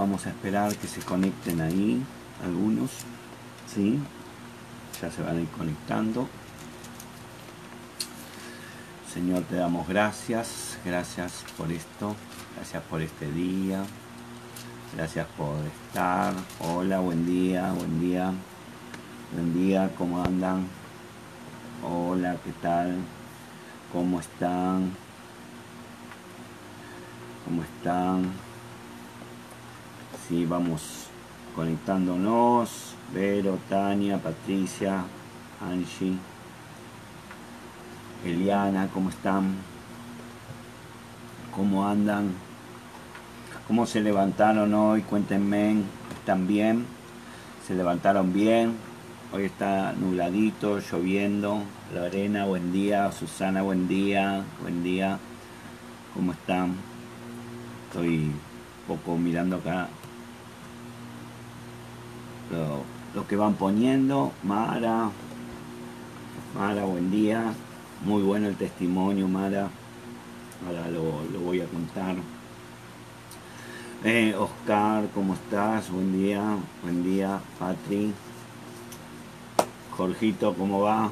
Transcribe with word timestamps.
vamos 0.00 0.26
a 0.26 0.30
esperar 0.30 0.74
que 0.76 0.88
se 0.88 1.02
conecten 1.02 1.60
ahí 1.60 2.02
algunos, 2.42 2.90
¿sí? 3.72 3.98
Ya 5.00 5.10
se 5.10 5.22
van 5.22 5.36
a 5.36 5.40
ir 5.42 5.48
conectando. 5.48 6.26
Señor, 9.12 9.42
te 9.42 9.56
damos 9.56 9.86
gracias, 9.86 10.78
gracias 10.86 11.44
por 11.58 11.70
esto, 11.70 12.16
gracias 12.56 12.82
por 12.84 13.02
este 13.02 13.30
día, 13.30 13.82
gracias 14.96 15.26
por 15.36 15.56
estar. 15.66 16.32
Hola, 16.60 17.00
buen 17.00 17.26
día, 17.26 17.70
buen 17.72 18.00
día, 18.00 18.32
buen 19.34 19.52
día, 19.52 19.90
¿cómo 19.98 20.24
andan? 20.24 20.66
Hola, 21.82 22.38
¿qué 22.42 22.52
tal? 22.62 22.96
¿Cómo 23.92 24.18
están? 24.18 24.92
¿Cómo 27.44 27.62
están? 27.64 28.49
Vamos 30.30 31.08
conectándonos. 31.56 32.94
Vero, 33.12 33.58
Tania, 33.68 34.18
Patricia, 34.18 35.02
Angie, 35.60 36.16
Eliana, 38.24 38.88
¿cómo 38.94 39.10
están? 39.10 39.56
¿Cómo 41.54 41.84
andan? 41.84 42.30
¿Cómo 43.66 43.86
se 43.86 44.00
levantaron 44.00 44.72
hoy? 44.72 45.02
Cuéntenme, 45.02 45.82
¿están 46.14 46.46
bien? 46.46 46.86
¿Se 47.66 47.74
levantaron 47.74 48.32
bien? 48.32 48.76
Hoy 49.32 49.46
está 49.46 49.92
nubladito, 49.94 50.78
lloviendo. 50.78 51.64
Lorena, 51.92 52.44
buen 52.44 52.72
día. 52.72 53.10
Susana, 53.10 53.62
buen 53.62 53.88
día. 53.88 54.44
Buen 54.62 54.84
día. 54.84 55.18
¿Cómo 56.14 56.32
están? 56.32 56.76
Estoy 57.88 58.18
un 58.18 58.40
poco 58.86 59.16
mirando 59.16 59.56
acá 59.56 59.88
lo, 62.50 63.26
que 63.26 63.36
van 63.36 63.54
poniendo. 63.54 64.32
Mara, 64.42 65.10
Mara, 66.54 66.84
buen 66.84 67.10
día. 67.10 67.52
Muy 68.04 68.22
bueno 68.22 68.48
el 68.48 68.56
testimonio, 68.56 69.28
Mara. 69.28 69.68
Ahora 70.66 70.88
lo, 70.88 71.40
voy 71.40 71.60
a 71.60 71.66
contar. 71.66 72.16
Eh, 74.04 74.34
Oscar, 74.38 75.08
¿cómo 75.14 75.34
estás? 75.34 75.90
Buen 75.90 76.12
día, 76.12 76.42
buen 76.82 77.04
día, 77.04 77.40
Patri. 77.58 78.12
Jorgito, 79.96 80.54
¿cómo 80.54 80.80
va? 80.80 81.10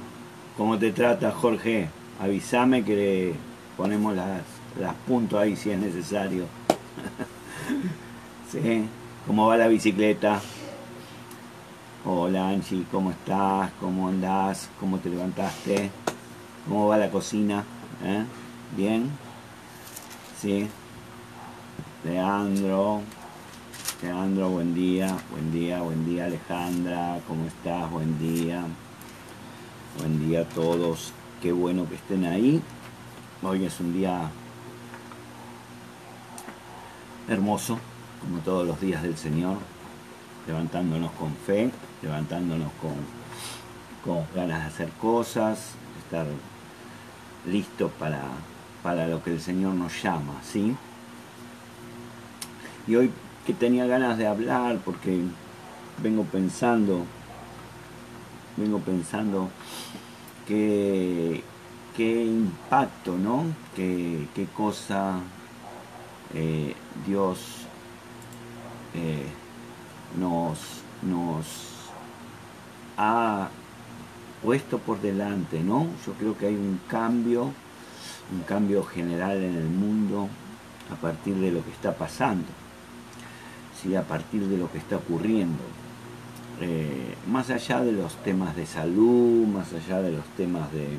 ¿Cómo 0.57 0.79
te 0.79 0.93
trata, 0.93 1.31
Jorge? 1.31 1.89
Avísame 2.21 2.85
que 2.85 2.97
le 2.97 3.35
ponemos 3.77 4.17
las, 4.17 4.43
las 4.81 4.95
puntos 5.07 5.39
ahí 5.39 5.55
si 5.55 5.71
es 5.71 5.79
necesario. 5.79 6.47
¿Sí? 8.51 8.89
¿Cómo 9.27 9.47
va 9.47 9.59
la 9.59 9.69
bicicleta? 9.69 10.41
Hola 12.05 12.51
Angie, 12.51 12.87
¿cómo 12.93 13.11
estás? 13.11 13.73
¿Cómo 13.81 14.07
andás? 14.07 14.71
¿Cómo 14.79 14.99
te 14.99 15.11
levantaste? 15.11 15.91
¿Cómo 16.65 16.87
va 16.87 16.97
la 16.97 17.11
cocina? 17.11 17.65
¿Eh? 18.05 18.25
¿Bien? 18.77 19.11
¿Sí? 20.41 20.69
Leandro, 22.05 23.03
Leandro, 24.01 24.49
buen 24.49 24.75
día, 24.75 25.17
buen 25.33 25.51
día, 25.51 25.83
buen 25.83 26.07
día 26.07 26.27
Alejandra, 26.27 27.19
¿cómo 27.27 27.47
estás? 27.47 27.91
Buen 27.91 28.17
día, 28.21 28.63
buen 29.99 30.29
día 30.29 30.43
a 30.43 30.49
todos, 30.49 31.13
qué 31.43 31.51
bueno 31.51 31.89
que 31.89 31.97
estén 31.97 32.25
ahí. 32.27 32.63
Hoy 33.43 33.65
es 33.65 33.81
un 33.81 33.93
día 33.93 34.31
hermoso, 37.27 37.77
como 38.21 38.39
todos 38.39 38.65
los 38.65 38.81
días 38.81 39.03
del 39.03 39.19
Señor, 39.19 39.57
levantándonos 40.47 41.11
con 41.13 41.35
fe, 41.35 41.73
levantándonos 42.03 42.71
con, 42.81 42.95
con 44.05 44.25
ganas 44.35 44.61
de 44.61 44.67
hacer 44.67 44.89
cosas, 45.01 45.73
estar 46.05 46.27
listos 47.47 47.91
para, 47.99 48.23
para 48.83 49.07
lo 49.07 49.23
que 49.23 49.33
el 49.33 49.41
Señor 49.41 49.75
nos 49.75 50.03
llama, 50.03 50.35
¿sí? 50.43 50.77
Y 52.87 52.97
hoy 52.97 53.11
que 53.47 53.53
tenía 53.53 53.87
ganas 53.87 54.19
de 54.19 54.27
hablar, 54.27 54.79
porque 54.85 55.21
vengo 56.03 56.25
pensando, 56.25 57.05
vengo 58.57 58.79
pensando 58.79 59.51
que 60.47 61.43
qué 61.97 62.25
impacto, 62.25 63.17
¿no? 63.17 63.45
Qué, 63.75 64.29
qué 64.35 64.47
cosa 64.47 65.21
eh, 66.35 66.75
Dios 67.07 67.39
eh, 68.95 69.27
nos, 70.19 70.59
nos 71.03 71.78
ha 72.99 73.49
puesto 74.43 74.79
por 74.79 75.01
delante, 75.01 75.63
¿no? 75.63 75.87
Yo 76.07 76.13
creo 76.15 76.37
que 76.37 76.47
hay 76.47 76.55
un 76.55 76.81
cambio, 76.89 77.53
un 78.33 78.43
cambio 78.47 78.85
general 78.85 79.39
en 79.39 79.55
el 79.55 79.69
mundo 79.69 80.29
a 80.93 80.97
partir 80.97 81.37
de 81.37 81.53
lo 81.53 81.65
que 81.65 81.71
está 81.71 81.95
pasando, 81.95 82.47
¿sí? 83.81 83.95
a 83.95 84.03
partir 84.03 84.47
de 84.47 84.59
lo 84.59 84.71
que 84.71 84.79
está 84.79 84.97
ocurriendo. 84.97 85.63
Eh, 86.61 87.15
más 87.31 87.51
allá 87.51 87.81
de 87.83 87.93
los 87.93 88.17
temas 88.25 88.57
de 88.57 88.67
salud, 88.67 89.47
más 89.47 89.73
allá 89.73 90.03
de 90.03 90.13
los 90.13 90.25
temas 90.37 90.71
de, 90.73 90.99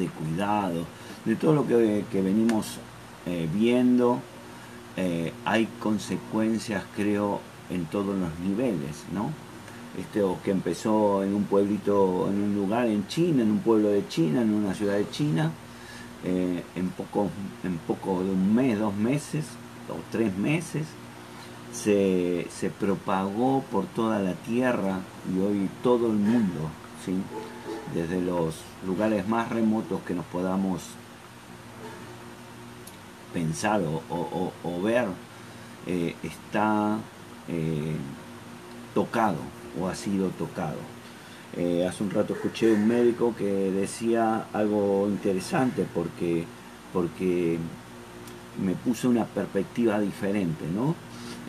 de 0.00 0.08
cuidado, 0.08 0.86
de 1.24 1.34
todo 1.34 1.54
lo 1.54 1.66
que, 1.66 2.04
que 2.12 2.22
venimos 2.22 2.78
eh, 3.26 3.48
viendo, 3.52 4.20
eh, 4.96 5.32
hay 5.44 5.66
consecuencias, 5.80 6.84
creo, 6.94 7.40
en 7.70 7.86
todos 7.86 8.16
los 8.16 8.38
niveles, 8.38 9.04
¿no? 9.12 9.30
Esto 9.98 10.38
que 10.44 10.52
empezó 10.52 11.24
en 11.24 11.34
un 11.34 11.44
pueblito, 11.44 12.28
en 12.28 12.42
un 12.42 12.54
lugar 12.54 12.86
en 12.86 13.06
China, 13.08 13.42
en 13.42 13.50
un 13.50 13.58
pueblo 13.58 13.88
de 13.88 14.06
China, 14.08 14.42
en 14.42 14.54
una 14.54 14.72
ciudad 14.72 14.96
de 14.96 15.10
China, 15.10 15.50
eh, 16.24 16.62
en, 16.76 16.90
poco, 16.90 17.28
en 17.64 17.76
poco 17.78 18.22
de 18.22 18.30
un 18.30 18.54
mes, 18.54 18.78
dos 18.78 18.94
meses 18.94 19.46
o 19.88 19.96
tres 20.12 20.36
meses, 20.36 20.86
se, 21.72 22.46
se, 22.50 22.70
propagó 22.70 23.64
por 23.70 23.86
toda 23.86 24.20
la 24.20 24.34
tierra 24.34 25.00
y 25.32 25.40
hoy 25.40 25.68
todo 25.82 26.06
el 26.06 26.18
mundo, 26.18 26.70
¿sí? 27.04 27.14
desde 27.94 28.20
los 28.20 28.56
lugares 28.86 29.26
más 29.28 29.48
remotos 29.48 30.00
que 30.02 30.14
nos 30.14 30.24
podamos 30.26 30.82
pensar 33.32 33.80
o, 34.08 34.82
ver, 34.82 35.06
eh, 35.86 36.14
está 36.22 36.98
eh, 37.48 37.96
tocado 38.94 39.38
o 39.78 39.88
ha 39.88 39.94
sido 39.94 40.28
tocado. 40.30 40.78
Eh, 41.56 41.86
hace 41.86 42.04
un 42.04 42.10
rato 42.10 42.34
escuché 42.34 42.72
un 42.72 42.86
médico 42.86 43.34
que 43.36 43.44
decía 43.44 44.46
algo 44.52 45.08
interesante 45.08 45.84
porque, 45.92 46.44
porque 46.92 47.58
me 48.64 48.74
puso 48.74 49.08
una 49.08 49.24
perspectiva 49.24 50.00
diferente, 50.00 50.64
¿no? 50.74 50.94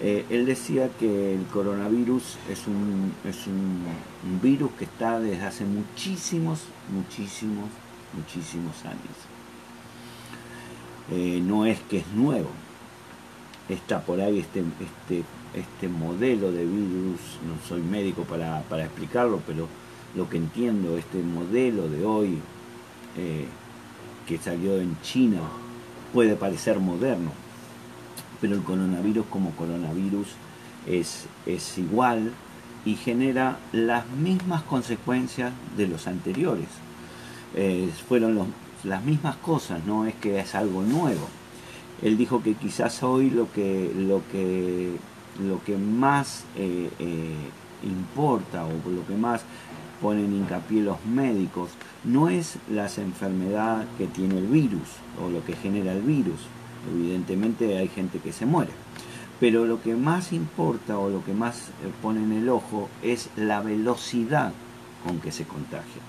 él 0.02 0.48
decía 0.48 0.90
que 1.00 1.36
el 1.36 1.46
coronavirus 1.54 2.38
es, 2.50 2.66
un, 2.66 3.14
es 3.24 3.46
un 3.46 4.42
virus 4.42 4.72
que 4.72 4.86
está 4.86 5.20
desde 5.20 5.44
hace 5.44 5.64
muchísimos, 5.64 6.62
muchísimos, 6.92 7.70
muchísimos 8.16 8.84
años 8.84 9.32
eh, 11.12 11.42
no 11.46 11.66
es 11.66 11.80
que 11.82 11.98
es 12.00 12.08
nuevo. 12.14 12.50
Está 13.70 14.02
por 14.02 14.20
ahí 14.22 14.40
este, 14.40 14.60
este, 14.60 15.24
este 15.54 15.88
modelo 15.88 16.52
de 16.52 16.66
virus, 16.66 17.20
no 17.46 17.68
soy 17.68 17.82
médico 17.82 18.24
para, 18.24 18.62
explicarlo, 18.84 19.42
pero 19.46 19.68
lo 20.16 20.30
que 20.30 20.38
entiendo, 20.38 20.98
este 20.98 21.22
modelo 21.22 21.88
de 21.90 22.06
hoy 22.06 22.40
eh, 23.18 23.48
que 24.28 24.38
salió 24.38 24.80
en 24.80 25.00
China 25.02 25.42
puede 26.14 26.36
parecer 26.36 26.80
moderno, 26.80 27.32
pero 28.40 28.56
el 28.56 28.64
coronavirus 28.64 29.26
como 29.28 29.52
coronavirus 29.52 30.28
es, 30.88 31.26
es 31.46 31.78
igual 31.78 32.32
y 32.86 32.96
genera 32.96 33.60
las 33.72 34.08
mismas 34.10 34.64
consecuencias 34.64 35.54
de 35.78 35.88
los 35.88 36.08
anteriores. 36.08 36.68
Eh, 37.56 37.90
fueron 38.08 38.36
los, 38.36 38.48
las 38.84 39.04
mismas 39.04 39.36
cosas, 39.38 39.86
no 39.86 40.06
es 40.06 40.16
que 40.16 40.40
es 40.40 40.56
algo 40.56 40.82
nuevo. 40.82 41.28
Él 42.02 42.18
dijo 42.18 42.42
que 42.42 42.56
quizás 42.56 43.04
hoy 43.04 43.30
lo 43.30 43.52
que, 43.52 43.92
lo 43.96 44.22
que, 44.32 44.96
lo 45.40 45.64
que 45.64 45.78
más 45.78 46.44
eh, 46.56 46.90
eh, 47.00 47.36
importa 47.84 48.66
o 48.66 48.90
lo 48.90 49.06
que 49.08 49.16
más 49.16 49.44
ponen 50.02 50.34
hincapié 50.34 50.82
los 50.82 51.04
médicos 51.06 51.72
no 52.04 52.30
es 52.30 52.58
las 52.70 52.98
enfermedades 52.98 53.88
que 53.98 54.08
tiene 54.08 54.40
el 54.40 54.48
virus 54.48 54.88
o 55.24 55.30
lo 55.30 55.44
que 55.46 55.56
genera 55.56 55.94
el 55.94 56.02
virus. 56.02 56.42
Evidentemente 56.92 57.78
hay 57.78 57.88
gente 57.88 58.20
que 58.20 58.34
se 58.34 58.46
muere. 58.46 58.72
Pero 59.40 59.66
lo 59.66 59.82
que 59.82 59.96
más 59.96 60.34
importa 60.34 60.98
o 60.98 61.10
lo 61.10 61.24
que 61.24 61.34
más 61.34 61.58
eh, 61.58 61.92
pone 62.02 62.24
en 62.24 62.34
el 62.34 62.50
ojo 62.50 62.90
es 63.02 63.30
la 63.36 63.62
velocidad 63.62 64.54
con 65.06 65.20
que 65.20 65.32
se 65.32 65.46
contagia 65.46 66.02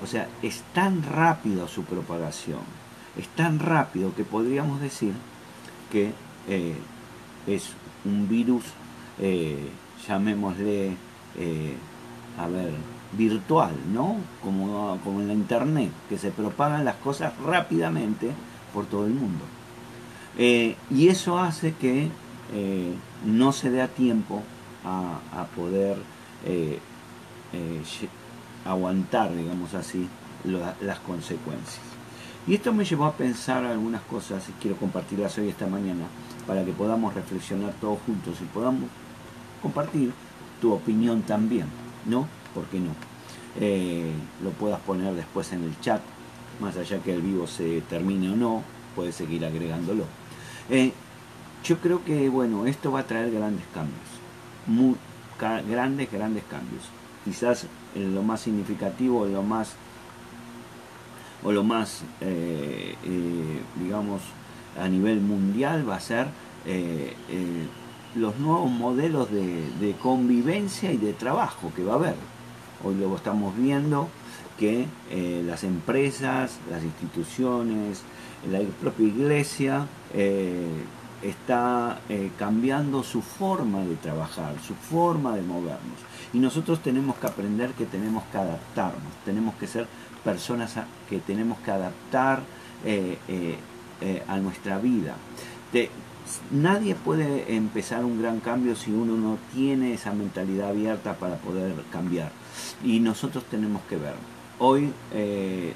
o 0.00 0.06
sea, 0.06 0.28
es 0.42 0.62
tan 0.74 1.02
rápido 1.02 1.68
su 1.68 1.84
propagación, 1.84 2.60
es 3.16 3.28
tan 3.28 3.58
rápido 3.58 4.14
que 4.14 4.24
podríamos 4.24 4.80
decir 4.80 5.12
que 5.90 6.12
es 7.46 7.70
un 8.04 8.28
virus, 8.28 8.64
eh, 9.18 9.68
llamémosle, 10.06 10.96
eh, 11.38 11.74
a 12.38 12.46
ver, 12.48 12.72
virtual, 13.12 13.72
¿no? 13.92 14.16
Como, 14.42 14.98
como 15.04 15.20
en 15.20 15.28
la 15.28 15.34
internet, 15.34 15.90
que 16.08 16.18
se 16.18 16.30
propagan 16.30 16.84
las 16.84 16.96
cosas 16.96 17.32
rápidamente 17.44 18.30
por 18.72 18.86
todo 18.86 19.06
el 19.06 19.14
mundo. 19.14 19.44
Eh, 20.38 20.76
y 20.90 21.08
eso 21.08 21.38
hace 21.38 21.74
que 21.74 22.08
no 23.24 23.52
se 23.52 23.70
dé 23.70 23.80
a 23.80 23.86
tiempo 23.86 24.42
a, 24.84 25.46
poder 25.54 25.96
aguantar, 28.64 29.34
digamos 29.36 29.74
así, 29.74 30.08
las 30.44 30.98
consecuencias. 31.00 31.90
Y 32.46 32.54
esto 32.54 32.72
me 32.72 32.84
llevó 32.84 33.04
a 33.04 33.12
pensar 33.12 33.64
algunas 33.64 34.00
cosas 34.02 34.48
y 34.48 34.52
quiero 34.60 34.76
compartirlas 34.76 35.36
hoy 35.38 35.48
esta 35.48 35.66
mañana 35.66 36.06
para 36.46 36.64
que 36.64 36.72
podamos 36.72 37.14
reflexionar 37.14 37.72
todos 37.80 37.98
juntos 38.06 38.36
y 38.40 38.44
podamos 38.44 38.84
compartir 39.62 40.12
tu 40.60 40.72
opinión 40.72 41.22
también, 41.22 41.66
¿no? 42.06 42.26
¿Por 42.54 42.64
qué 42.66 42.80
no? 42.80 42.90
Eh, 43.58 44.12
lo 44.42 44.50
puedas 44.50 44.80
poner 44.80 45.14
después 45.14 45.52
en 45.52 45.64
el 45.64 45.78
chat, 45.80 46.00
más 46.60 46.76
allá 46.76 46.98
que 47.02 47.14
el 47.14 47.22
vivo 47.22 47.46
se 47.46 47.80
termine 47.82 48.30
o 48.30 48.36
no, 48.36 48.62
puedes 48.94 49.14
seguir 49.14 49.44
agregándolo. 49.44 50.04
Eh, 50.68 50.92
yo 51.64 51.78
creo 51.78 52.04
que, 52.04 52.28
bueno, 52.28 52.66
esto 52.66 52.92
va 52.92 53.00
a 53.00 53.06
traer 53.06 53.30
grandes 53.30 53.64
cambios, 53.74 53.98
muy, 54.66 54.96
grandes, 55.68 56.10
grandes 56.10 56.44
cambios. 56.44 56.84
Quizás 57.24 57.66
lo 57.94 58.22
más 58.22 58.40
significativo, 58.40 59.26
lo 59.26 59.42
más 59.42 59.74
o 61.42 61.52
lo 61.52 61.64
más, 61.64 62.02
eh, 62.20 62.94
digamos, 63.82 64.20
a 64.78 64.88
nivel 64.88 65.20
mundial 65.20 65.88
va 65.88 65.96
a 65.96 66.00
ser 66.00 66.26
eh, 66.66 67.14
los 68.14 68.38
nuevos 68.38 68.70
modelos 68.70 69.28
de, 69.30 69.94
convivencia 70.02 70.92
y 70.92 70.96
de 70.96 71.12
trabajo 71.12 71.72
que 71.74 71.84
va 71.84 71.92
a 71.92 71.96
haber. 71.96 72.16
Hoy 72.82 72.94
lo 72.96 73.14
estamos 73.14 73.56
viendo 73.56 74.08
que 74.58 74.86
las 75.46 75.64
empresas, 75.64 76.58
las 76.70 76.82
instituciones, 76.82 78.02
la 78.50 78.60
propia 78.80 79.06
iglesia 79.06 79.86
está 81.22 82.00
cambiando 82.38 83.02
su 83.02 83.22
forma 83.22 83.80
de 83.80 83.96
trabajar, 83.96 84.54
su 84.66 84.74
forma 84.74 85.34
de 85.36 85.42
movernos. 85.42 85.98
Y 86.32 86.38
nosotros 86.38 86.80
tenemos 86.80 87.16
que 87.16 87.26
aprender 87.26 87.70
que 87.72 87.86
tenemos 87.86 88.22
que 88.30 88.38
adaptarnos, 88.38 89.12
tenemos 89.24 89.54
que 89.54 89.66
ser 89.66 89.86
personas 90.24 90.74
que 91.08 91.18
tenemos 91.18 91.58
que 91.58 91.70
adaptar 91.70 92.40
eh, 92.84 93.18
eh, 93.28 93.56
eh, 94.00 94.22
a 94.26 94.38
nuestra 94.38 94.78
vida. 94.78 95.16
nadie 96.50 96.94
puede 96.94 97.54
empezar 97.54 98.04
un 98.04 98.20
gran 98.20 98.40
cambio 98.40 98.76
si 98.76 98.90
uno 98.92 99.16
no 99.16 99.38
tiene 99.52 99.94
esa 99.94 100.12
mentalidad 100.12 100.70
abierta 100.70 101.14
para 101.14 101.36
poder 101.36 101.72
cambiar. 101.90 102.30
Y 102.84 103.00
nosotros 103.00 103.44
tenemos 103.44 103.82
que 103.88 103.96
ver. 103.96 104.14
Hoy 104.58 104.92
el, 105.12 105.74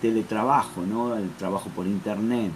teletrabajo, 0.00 0.82
¿no? 0.82 1.16
el 1.16 1.30
trabajo 1.30 1.68
por 1.70 1.86
internet, 1.86 2.52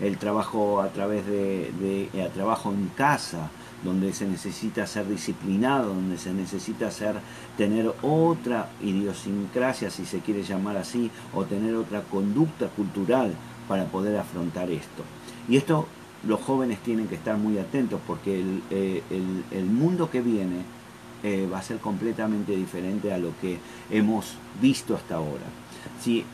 el 0.00 0.18
trabajo 0.18 0.82
a 0.82 0.88
través 0.88 1.26
de, 1.26 1.72
de 1.80 2.30
trabajo 2.34 2.70
en 2.72 2.88
casa, 2.88 3.50
donde 3.84 4.12
se 4.12 4.26
necesita 4.26 4.86
ser 4.86 5.06
disciplinado, 5.06 5.94
donde 5.94 6.18
se 6.18 6.32
necesita 6.32 6.90
ser, 6.90 7.16
tener 7.56 7.92
otra 8.02 8.70
idiosincrasia, 8.82 9.90
si 9.90 10.06
se 10.06 10.20
quiere 10.20 10.42
llamar 10.42 10.78
así, 10.78 11.10
o 11.34 11.44
tener 11.44 11.76
otra 11.76 12.02
conducta 12.02 12.68
cultural 12.68 13.34
para 13.68 13.84
poder 13.86 14.16
afrontar 14.18 14.70
esto. 14.70 15.02
Y 15.48 15.56
esto 15.56 15.86
los 16.26 16.40
jóvenes 16.40 16.78
tienen 16.78 17.06
que 17.06 17.16
estar 17.16 17.36
muy 17.36 17.58
atentos 17.58 18.00
porque 18.06 18.40
el, 18.40 18.62
eh, 18.70 19.02
mundo 19.68 20.10
que 20.10 20.20
viene 20.20 20.62
eh, 21.22 21.48
va 21.52 21.58
a 21.58 21.62
ser 21.62 21.78
completamente 21.78 22.56
diferente 22.56 23.12
a 23.12 23.18
lo 23.18 23.30
que 23.40 23.58
hemos 23.90 24.36
visto 24.60 24.94
hasta 24.94 25.16
ahora. 25.16 25.44
Sí, 26.00 26.24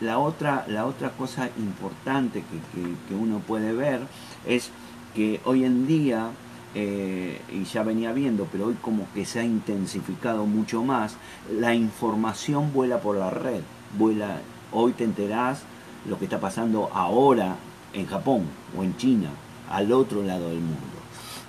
la, 0.00 0.18
otra, 0.18 0.64
la 0.68 0.86
otra 0.86 1.10
cosa 1.10 1.48
importante 1.58 2.42
que 3.08 3.14
uno 3.14 3.38
puede 3.38 3.72
ver 3.72 4.00
es 4.46 4.70
que 5.14 5.40
hoy 5.44 5.64
en 5.64 5.86
día, 5.86 6.30
eh, 6.74 7.40
y 7.52 7.64
ya 7.64 7.82
venía 7.82 8.12
viendo, 8.12 8.46
pero 8.50 8.66
hoy 8.66 8.76
como 8.80 9.06
que 9.14 9.24
se 9.24 9.40
ha 9.40 9.44
intensificado 9.44 10.46
mucho 10.46 10.84
más, 10.84 11.16
la 11.50 11.74
información 11.74 12.72
vuela 12.72 13.00
por 13.00 13.16
la 13.16 13.30
red, 13.30 13.62
vuela, 13.98 14.40
hoy 14.72 14.92
te 14.92 15.04
enterás 15.04 15.62
lo 16.08 16.18
que 16.18 16.24
está 16.24 16.40
pasando 16.40 16.90
ahora 16.92 17.56
en 17.92 18.06
Japón 18.06 18.44
o 18.76 18.82
en 18.82 18.96
China, 18.96 19.30
al 19.70 19.92
otro 19.92 20.22
lado 20.22 20.48
del 20.48 20.60
mundo, 20.60 21.00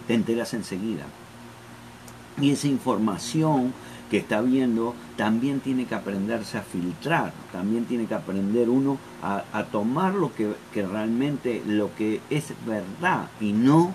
te 0.08 0.14
enteras 0.14 0.54
enseguida. 0.54 1.06
Y 2.40 2.52
esa 2.52 2.68
información 2.68 3.74
que 4.10 4.18
está 4.18 4.42
viendo 4.42 4.94
también 5.16 5.62
tiene 5.62 5.86
que 5.86 5.96
aprenderse 5.96 6.58
a 6.58 6.64
filtrar, 6.64 7.32
también 7.54 7.86
tiene 7.86 8.08
que 8.08 8.14
aprender 8.14 8.70
uno 8.70 8.98
a, 9.24 9.64
tomar 9.72 10.14
lo 10.16 10.32
que, 10.34 10.54
realmente 10.74 11.64
lo 11.66 11.96
que 11.96 12.20
es 12.30 12.54
verdad 12.66 13.30
y 13.40 13.54
no 13.54 13.94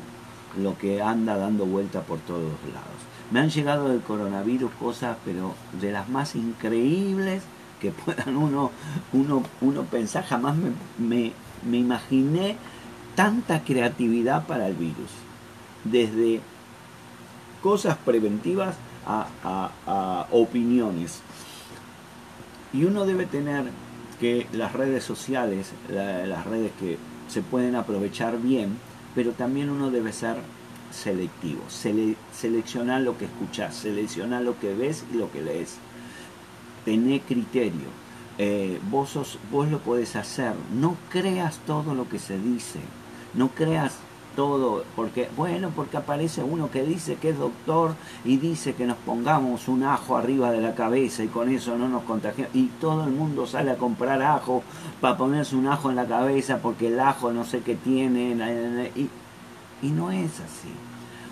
lo 0.58 0.78
que 0.78 1.02
anda 1.02 1.36
dando 1.36 1.66
vuelta 1.66 2.00
por 2.00 2.18
todos 2.20 2.52
lados. 2.72 2.96
Me 3.30 3.40
han 3.40 3.50
llegado 3.50 3.88
del 3.88 4.00
coronavirus 4.00 4.70
cosas, 4.80 5.18
pero 5.24 5.54
de 5.80 5.92
las 5.92 6.08
más 6.08 6.34
increíbles 6.34 7.42
que 7.80 7.90
puedan 7.92 8.36
uno, 8.36 8.70
uno, 9.12 9.42
uno 9.60 9.82
pensar. 9.84 10.24
Jamás 10.24 10.56
me, 10.98 11.32
me 11.64 11.76
imaginé 11.76 12.56
tanta 13.14 13.64
creatividad 13.64 14.46
para 14.46 14.68
el 14.68 14.74
virus. 14.74 15.10
Desde 15.84 16.40
cosas 17.62 17.96
preventivas 17.96 18.76
a, 19.06 20.26
opiniones. 20.30 21.20
Y 22.72 22.84
uno 22.84 23.06
debe 23.06 23.26
tener 23.26 23.64
que 24.20 24.46
las 24.52 24.72
redes 24.72 25.04
sociales, 25.04 25.72
las 25.88 26.46
redes 26.46 26.72
que 26.78 26.98
se 27.28 27.42
pueden 27.42 27.74
aprovechar 27.74 28.38
bien, 28.40 28.78
pero 29.14 29.32
también 29.32 29.70
uno 29.70 29.90
debe 29.90 30.12
ser 30.12 30.36
selectivo, 30.90 31.62
seleccionar 32.32 33.00
lo 33.02 33.18
que 33.18 33.26
escuchas, 33.26 33.74
seleccionar 33.74 34.42
lo 34.42 34.58
que 34.58 34.74
ves 34.74 35.04
y 35.12 35.16
lo 35.16 35.30
que 35.30 35.42
lees. 35.42 35.78
Tener 36.86 37.20
criterio. 37.20 38.06
Eh, 38.38 38.80
vos, 38.90 39.38
vos 39.50 39.68
lo 39.68 39.80
podés 39.80 40.16
hacer. 40.16 40.54
No 40.72 40.96
creas 41.10 41.58
todo 41.66 41.94
lo 41.94 42.08
que 42.08 42.18
se 42.18 42.38
dice. 42.38 42.80
No 43.34 43.48
creas 43.48 43.98
todo, 44.36 44.84
porque, 44.94 45.28
bueno, 45.36 45.72
porque 45.74 45.96
aparece 45.96 46.42
uno 46.42 46.70
que 46.70 46.84
dice 46.84 47.16
que 47.16 47.30
es 47.30 47.38
doctor 47.38 47.94
y 48.24 48.36
dice 48.36 48.74
que 48.74 48.86
nos 48.86 48.98
pongamos 48.98 49.66
un 49.66 49.82
ajo 49.82 50.16
arriba 50.16 50.52
de 50.52 50.60
la 50.60 50.74
cabeza 50.74 51.24
y 51.24 51.28
con 51.28 51.48
eso 51.48 51.76
no 51.76 51.88
nos 51.88 52.04
contagiamos. 52.04 52.54
Y 52.54 52.66
todo 52.80 53.04
el 53.04 53.10
mundo 53.10 53.46
sale 53.46 53.70
a 53.72 53.76
comprar 53.76 54.22
ajo 54.22 54.62
para 55.00 55.16
ponerse 55.16 55.56
un 55.56 55.66
ajo 55.66 55.90
en 55.90 55.96
la 55.96 56.06
cabeza 56.06 56.58
porque 56.62 56.88
el 56.88 57.00
ajo 57.00 57.32
no 57.32 57.44
sé 57.44 57.60
qué 57.60 57.74
tiene. 57.74 58.36
Y, 58.94 59.08
y 59.82 59.90
no 59.90 60.12
es 60.12 60.38
así. 60.40 60.70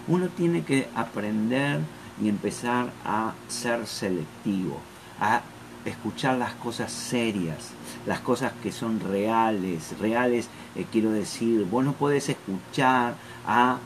Uno 0.08 0.28
tiene 0.28 0.64
que 0.64 0.88
aprender 0.94 1.80
y 2.20 2.28
empezar 2.28 2.90
a 3.04 3.32
ser 3.48 3.86
selectivo, 3.86 4.78
a 5.20 5.42
escuchar 5.84 6.38
las 6.38 6.54
cosas 6.54 6.90
serias, 6.90 7.70
las 8.06 8.20
cosas 8.20 8.52
que 8.62 8.72
son 8.72 9.00
reales, 9.00 9.94
reales 9.98 10.48
eh, 10.74 10.86
quiero 10.90 11.10
decir, 11.10 11.66
vos 11.70 11.84
no 11.84 11.92
podés 11.92 12.28
escuchar 12.28 13.14
a, 13.46 13.78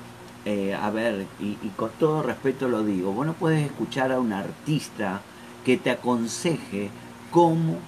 eh, 0.44 0.74
a 0.74 0.90
ver, 0.90 1.26
y, 1.40 1.54
con 1.76 1.90
todo 1.98 2.22
respeto 2.22 2.68
lo 2.68 2.84
digo, 2.84 3.12
vos 3.12 3.26
no 3.26 3.34
podés 3.34 3.66
escuchar 3.66 4.12
a 4.12 4.20
un 4.20 4.32
artista 4.32 5.20
que 5.64 5.76
te 5.76 5.90
aconseje 5.90 6.90
cómo, 7.30 7.78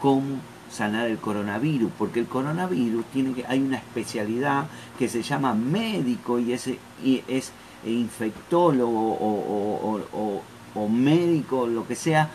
cómo 0.00 0.36
sanar 0.70 1.06
el 1.06 1.18
coronavirus, 1.18 1.92
porque 1.98 2.20
el 2.20 2.26
coronavirus 2.26 3.04
tiene 3.06 3.34
que, 3.34 3.46
hay 3.46 3.60
una 3.60 3.76
especialidad 3.76 4.66
que 4.98 5.08
se 5.08 5.22
llama 5.22 5.54
médico 5.54 6.38
y 6.38 6.52
es, 6.52 6.68
y 7.02 7.22
es 7.28 7.52
infectólogo 7.84 9.12
o, 9.14 10.00
o, 10.12 10.42
o 10.74 10.88
médico, 10.88 11.66
lo 11.66 11.86
que 11.86 11.94
sea, 11.94 12.30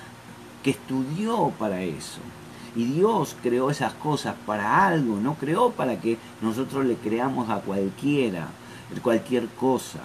que 0.68 0.72
estudió 0.72 1.54
para 1.58 1.82
eso. 1.82 2.20
Y 2.76 2.84
Dios 2.84 3.38
creó 3.42 3.72
esas 3.72 3.94
cosas 3.94 4.36
para 4.46 4.86
algo, 4.86 5.16
no 5.16 5.36
creó 5.36 5.72
para 5.72 6.02
que 6.02 6.18
nosotros 6.42 6.86
le 6.86 6.96
creamos 6.96 7.50
a 7.50 7.62
cualquiera, 7.62 8.50
cualquier 9.02 9.48
cosa. 9.48 10.00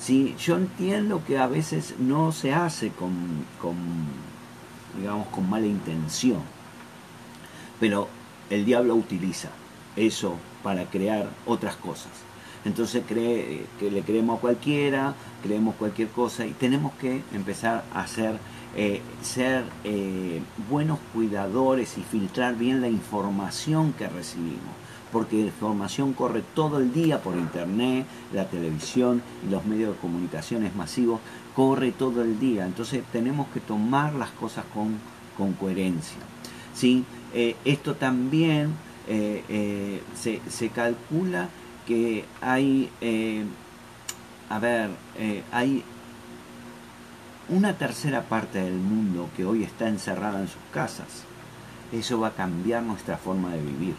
¿sí? 0.00 0.34
Yo 0.38 0.56
entiendo 0.56 1.22
que 1.26 1.36
a 1.36 1.46
veces 1.46 1.96
no 1.98 2.32
se 2.32 2.54
hace 2.54 2.88
con, 2.88 3.12
con, 3.60 3.76
digamos, 4.98 5.26
con 5.26 5.50
mala 5.50 5.66
intención, 5.66 6.40
pero 7.78 8.08
el 8.48 8.64
diablo 8.64 8.94
utiliza 8.94 9.50
eso 9.94 10.36
para 10.62 10.86
crear 10.86 11.28
otras 11.44 11.76
cosas. 11.76 12.12
Entonces 12.64 13.02
cree 13.06 13.66
que 13.78 13.90
le 13.90 14.00
creemos 14.00 14.38
a 14.38 14.40
cualquiera, 14.40 15.14
creemos 15.42 15.74
cualquier 15.74 16.08
cosa 16.08 16.46
y 16.46 16.52
tenemos 16.52 16.94
que 16.94 17.20
empezar 17.34 17.84
a 17.92 18.00
hacer 18.00 18.38
eh, 18.76 19.00
ser 19.22 19.64
eh, 19.84 20.40
buenos 20.68 20.98
cuidadores 21.14 21.96
y 21.96 22.02
filtrar 22.02 22.56
bien 22.56 22.80
la 22.80 22.88
información 22.88 23.92
que 23.92 24.08
recibimos. 24.08 24.76
porque 25.10 25.36
la 25.36 25.46
información 25.46 26.12
corre 26.12 26.42
todo 26.54 26.78
el 26.78 26.92
día 26.92 27.22
por 27.22 27.34
internet, 27.34 28.04
la 28.30 28.44
televisión 28.44 29.22
y 29.42 29.50
los 29.50 29.64
medios 29.64 29.94
de 29.94 30.00
comunicaciones 30.00 30.76
masivos, 30.76 31.20
corre 31.56 31.92
todo 31.92 32.22
el 32.22 32.38
día. 32.38 32.66
Entonces 32.66 33.02
tenemos 33.10 33.48
que 33.48 33.60
tomar 33.60 34.12
las 34.12 34.30
cosas 34.32 34.66
con, 34.74 34.98
con 35.38 35.54
coherencia. 35.54 36.18
¿sí? 36.74 37.06
Eh, 37.32 37.56
esto 37.64 37.94
también 37.94 38.74
se, 39.06 40.42
se, 40.46 40.68
calcula 40.68 41.48
que 41.86 42.26
hay, 42.42 42.90
a 44.50 44.58
ver, 44.58 44.90
hay 45.50 45.82
una 47.48 47.74
tercera 47.74 48.22
parte 48.22 48.60
del 48.60 48.76
mundo 48.76 49.30
que 49.36 49.44
hoy 49.44 49.62
está 49.62 49.88
encerrada 49.88 50.40
en 50.40 50.48
sus 50.48 50.60
casas. 50.72 51.24
Eso 51.92 52.20
va 52.20 52.28
a 52.28 52.34
cambiar 52.34 52.82
nuestra 52.82 53.16
forma 53.16 53.50
de 53.50 53.62
vivir. 53.62 53.94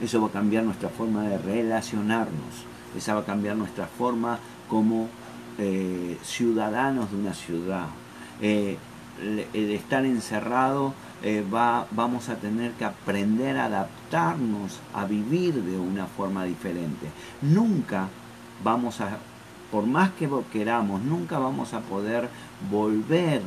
Eso 0.00 0.20
va 0.20 0.28
a 0.28 0.32
cambiar 0.32 0.64
nuestra 0.64 0.88
forma 0.88 1.24
de 1.24 1.38
relacionarnos. 1.38 2.64
Esa 2.96 3.14
va 3.14 3.20
a 3.20 3.24
cambiar 3.24 3.56
nuestra 3.56 3.86
forma 3.86 4.38
como 4.68 5.08
eh, 5.58 6.18
ciudadanos 6.22 7.10
de 7.10 7.16
una 7.16 7.34
ciudad. 7.34 7.86
Eh, 8.40 8.78
el 9.20 9.70
estar 9.70 10.04
encerrado 10.04 10.92
eh, 11.22 11.44
va, 11.52 11.86
vamos 11.92 12.28
a 12.28 12.36
tener 12.36 12.72
que 12.72 12.84
aprender 12.84 13.56
a 13.56 13.66
adaptarnos 13.66 14.78
a 14.92 15.04
vivir 15.04 15.54
de 15.54 15.78
una 15.78 16.06
forma 16.06 16.44
diferente. 16.44 17.08
Nunca 17.42 18.08
vamos 18.62 19.00
a, 19.00 19.18
por 19.70 19.86
más 19.86 20.12
que 20.12 20.28
queramos, 20.52 21.02
nunca 21.02 21.38
vamos 21.38 21.74
a 21.74 21.80
poder 21.80 22.28
volver 22.70 23.42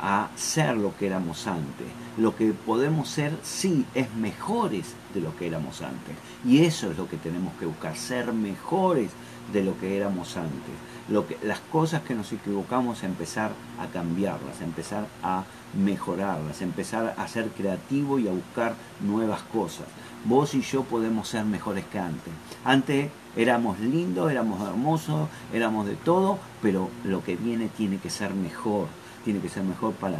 a 0.00 0.28
ser 0.36 0.76
lo 0.76 0.96
que 0.96 1.06
éramos 1.06 1.46
antes. 1.46 1.86
Lo 2.18 2.36
que 2.36 2.52
podemos 2.52 3.08
ser, 3.08 3.38
sí, 3.42 3.86
es 3.94 4.12
mejores 4.14 4.94
de 5.14 5.20
lo 5.20 5.34
que 5.36 5.46
éramos 5.46 5.80
antes. 5.80 6.16
Y 6.44 6.64
eso 6.64 6.90
es 6.90 6.98
lo 6.98 7.08
que 7.08 7.16
tenemos 7.16 7.54
que 7.54 7.66
buscar, 7.66 7.96
ser 7.96 8.32
mejores 8.32 9.10
de 9.52 9.62
lo 9.62 9.78
que 9.78 9.96
éramos 9.96 10.36
antes. 10.36 10.74
Lo 11.08 11.26
que, 11.26 11.36
las 11.42 11.60
cosas 11.60 12.02
que 12.02 12.14
nos 12.14 12.32
equivocamos, 12.32 13.02
empezar 13.02 13.50
a 13.80 13.86
cambiarlas, 13.86 14.60
empezar 14.60 15.06
a 15.22 15.44
mejorarlas, 15.74 16.62
empezar 16.62 17.14
a 17.16 17.28
ser 17.28 17.48
creativo 17.48 18.18
y 18.18 18.28
a 18.28 18.32
buscar 18.32 18.74
nuevas 19.00 19.42
cosas. 19.42 19.86
Vos 20.24 20.54
y 20.54 20.60
yo 20.62 20.84
podemos 20.84 21.28
ser 21.28 21.44
mejores 21.44 21.84
que 21.86 21.98
antes. 21.98 22.32
Antes 22.64 23.10
éramos 23.36 23.80
lindos, 23.80 24.30
éramos 24.30 24.66
hermosos, 24.66 25.28
éramos 25.52 25.86
de 25.86 25.96
todo, 25.96 26.38
pero 26.60 26.88
lo 27.04 27.24
que 27.24 27.34
viene 27.34 27.68
tiene 27.68 27.98
que 27.98 28.10
ser 28.10 28.32
mejor 28.34 28.86
tiene 29.24 29.40
que 29.40 29.48
ser 29.48 29.64
mejor 29.64 29.92
para 29.94 30.18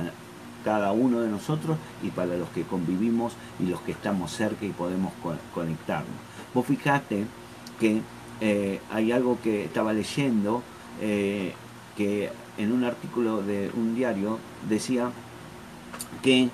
cada 0.64 0.92
uno 0.92 1.20
de 1.20 1.28
nosotros 1.28 1.76
y 2.02 2.10
para 2.10 2.36
los 2.36 2.48
que 2.50 2.62
convivimos 2.62 3.34
y 3.58 3.66
los 3.66 3.80
que 3.80 3.92
estamos 3.92 4.32
cerca 4.32 4.64
y 4.64 4.70
podemos 4.70 5.12
conectarnos. 5.54 6.14
Vos 6.54 6.66
fijate 6.66 7.26
que 7.80 8.00
eh, 8.40 8.80
hay 8.90 9.12
algo 9.12 9.38
que 9.42 9.64
estaba 9.64 9.92
leyendo 9.92 10.62
eh, 11.00 11.54
que 11.96 12.30
en 12.58 12.72
un 12.72 12.84
artículo 12.84 13.42
de 13.42 13.70
un 13.74 13.94
diario 13.94 14.38
decía 14.68 15.10
que 16.22 16.50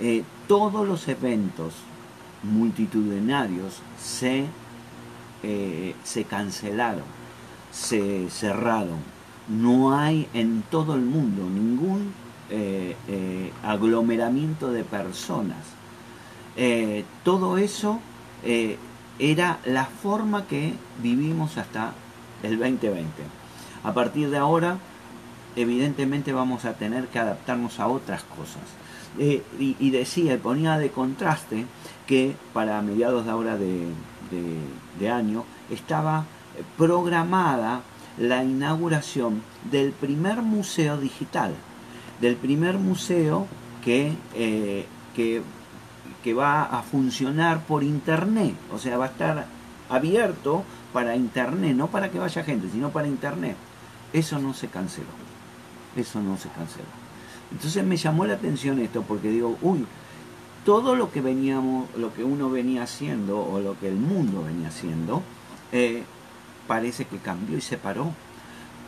eh, 0.00 0.24
todos 0.48 0.86
los 0.86 1.06
eventos 1.08 1.74
multitudinarios 2.42 3.80
se, 4.00 4.46
se 6.02 6.24
cancelaron, 6.24 7.04
se 7.70 8.28
cerraron, 8.30 8.98
no 9.48 9.96
hay 9.96 10.28
en 10.34 10.62
todo 10.70 10.94
el 10.94 11.02
mundo 11.02 11.48
ningún 11.48 12.12
eh, 12.54 12.96
eh, 13.08 13.50
aglomeramiento 13.62 14.70
de 14.70 14.84
personas. 14.84 15.56
Eh, 16.56 17.02
todo 17.24 17.56
eso 17.56 17.98
era 19.18 19.58
la 19.64 19.86
forma 19.86 20.46
que 20.46 20.74
vivimos 21.02 21.56
hasta 21.56 21.94
el 22.42 22.58
2020. 22.58 23.06
A 23.84 23.92
partir 23.92 24.30
de 24.30 24.38
ahora, 24.38 24.78
evidentemente 25.56 26.32
vamos 26.32 26.64
a 26.64 26.74
tener 26.74 27.08
que 27.08 27.18
adaptarnos 27.18 27.80
a 27.80 27.88
otras 27.88 28.22
cosas. 28.22 28.62
y, 29.18 29.90
decía, 29.90 30.38
ponía 30.38 30.78
de 30.78 30.90
contraste 30.90 31.66
que 32.06 32.34
para 32.54 32.80
mediados 32.80 33.26
de 33.26 33.30
ahora 33.30 33.58
de 33.58 35.10
año 35.10 35.44
estaba 35.70 36.24
programada 36.78 37.82
la 38.18 38.44
inauguración 38.44 39.42
del 39.70 39.92
primer 39.92 40.42
museo 40.42 40.98
digital, 40.98 41.54
del 42.20 42.36
primer 42.36 42.78
museo 42.78 43.46
que, 43.84 44.12
eh, 44.34 44.86
que, 45.14 45.42
que 46.22 46.34
va 46.34 46.64
a 46.64 46.82
funcionar 46.82 47.64
por 47.66 47.82
internet, 47.82 48.54
o 48.72 48.78
sea, 48.78 48.98
va 48.98 49.06
a 49.06 49.08
estar 49.08 49.46
abierto 49.88 50.64
para 50.92 51.16
internet, 51.16 51.74
no 51.74 51.88
para 51.88 52.10
que 52.10 52.18
vaya 52.18 52.44
gente, 52.44 52.68
sino 52.70 52.90
para 52.90 53.08
internet. 53.08 53.56
Eso 54.12 54.38
no 54.38 54.54
se 54.54 54.68
canceló, 54.68 55.06
eso 55.96 56.20
no 56.20 56.36
se 56.36 56.48
canceló. 56.50 56.84
Entonces 57.50 57.84
me 57.84 57.96
llamó 57.96 58.24
la 58.24 58.34
atención 58.34 58.78
esto 58.78 59.02
porque 59.02 59.28
digo, 59.28 59.58
uy, 59.62 59.86
todo 60.64 60.94
lo 60.94 61.10
que 61.10 61.20
veníamos, 61.20 61.88
lo 61.96 62.14
que 62.14 62.24
uno 62.24 62.50
venía 62.50 62.84
haciendo 62.84 63.40
o 63.40 63.60
lo 63.60 63.78
que 63.78 63.88
el 63.88 63.96
mundo 63.96 64.44
venía 64.44 64.68
haciendo, 64.68 65.22
eh, 65.72 66.04
parece 66.66 67.04
que 67.04 67.18
cambió 67.18 67.56
y 67.58 67.60
se 67.60 67.78
paró. 67.78 68.12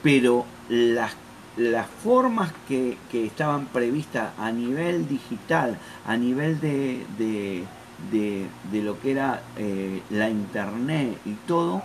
Pero 0.03 0.45
las, 0.69 1.13
las 1.57 1.87
formas 1.87 2.53
que, 2.69 2.97
estaban 3.13 3.67
previstas 3.67 4.33
a 4.39 4.51
nivel 4.51 5.09
digital, 5.09 5.79
a 6.07 6.17
nivel 6.17 6.61
de, 6.61 7.05
de, 7.19 8.83
lo 8.83 9.01
que 9.01 9.13
era 9.13 9.43
eh, 9.57 10.03
la 10.11 10.29
internet 10.29 11.19
y 11.25 11.33
todo, 11.47 11.83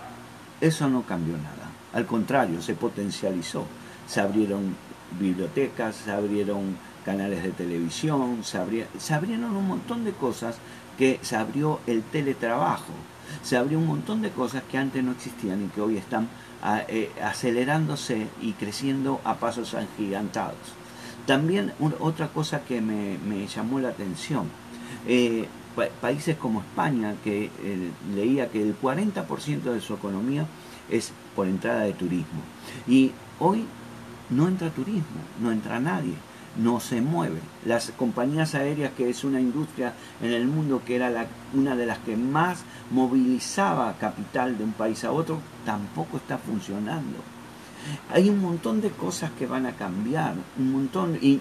eso 0.60 0.88
no 0.88 1.02
cambió 1.02 1.36
nada. 1.36 1.59
Al 1.92 2.06
contrario, 2.06 2.62
se 2.62 2.74
potencializó. 2.74 3.64
Se 4.06 4.20
abrieron 4.20 4.76
bibliotecas, 5.18 5.96
se 5.96 6.10
abrieron 6.10 6.76
canales 7.04 7.42
de 7.42 7.50
televisión, 7.50 8.44
se, 8.44 8.58
se 8.98 9.14
abrieron 9.14 9.56
un 9.56 9.68
montón 9.68 10.04
de 10.04 10.12
cosas 10.12 10.56
que 10.98 11.18
se 11.22 11.36
abrió 11.36 11.80
el 11.86 12.02
teletrabajo 12.02 12.92
se 13.42 13.56
abrió 13.56 13.78
un 13.78 13.86
montón 13.86 14.22
de 14.22 14.30
cosas 14.30 14.62
que 14.70 14.78
antes 14.78 15.02
no 15.02 15.12
existían 15.12 15.64
y 15.64 15.68
que 15.68 15.80
hoy 15.80 15.96
están 15.96 16.28
eh, 16.88 17.10
acelerándose 17.22 18.26
y 18.40 18.52
creciendo 18.52 19.20
a 19.24 19.34
pasos 19.36 19.74
agigantados. 19.74 20.56
También 21.26 21.72
otra 22.00 22.28
cosa 22.28 22.62
que 22.64 22.80
me, 22.80 23.46
llamó 23.46 23.78
la 23.78 23.90
atención, 23.90 24.48
eh, 25.06 25.46
países 26.00 26.36
como 26.36 26.60
España, 26.60 27.14
que 27.22 27.44
eh, 27.44 27.90
leía 28.14 28.50
que 28.50 28.62
el 28.62 28.78
40% 28.78 29.62
de 29.62 29.80
su 29.80 29.94
economía 29.94 30.46
es 30.90 31.12
por 31.34 31.46
entrada 31.46 31.82
de 31.82 31.92
turismo. 31.92 32.40
Y 32.86 33.12
hoy 33.38 33.64
no 34.30 34.48
entra 34.48 34.70
turismo, 34.70 35.20
no 35.40 35.52
entra 35.52 35.80
nadie 35.80 36.14
no 36.56 36.80
se 36.80 37.00
mueve. 37.00 37.40
Las 37.64 37.90
compañías 37.92 38.54
aéreas, 38.54 38.92
que 38.96 39.08
es 39.08 39.24
una 39.24 39.40
industria 39.40 39.94
en 40.20 40.32
el 40.32 40.46
mundo 40.46 40.82
que 40.84 40.96
era 40.96 41.10
la, 41.10 41.26
una 41.54 41.76
de 41.76 41.86
las 41.86 41.98
que 41.98 42.16
más 42.16 42.64
movilizaba 42.90 43.94
capital 43.98 44.58
de 44.58 44.64
un 44.64 44.72
país 44.72 45.04
a 45.04 45.12
otro, 45.12 45.40
tampoco 45.64 46.16
está 46.16 46.38
funcionando. 46.38 47.18
Hay 48.12 48.28
un 48.28 48.40
montón 48.40 48.80
de 48.80 48.90
cosas 48.90 49.30
que 49.38 49.46
van 49.46 49.66
a 49.66 49.72
cambiar, 49.72 50.34
un 50.58 50.72
montón, 50.72 51.18
y 51.20 51.40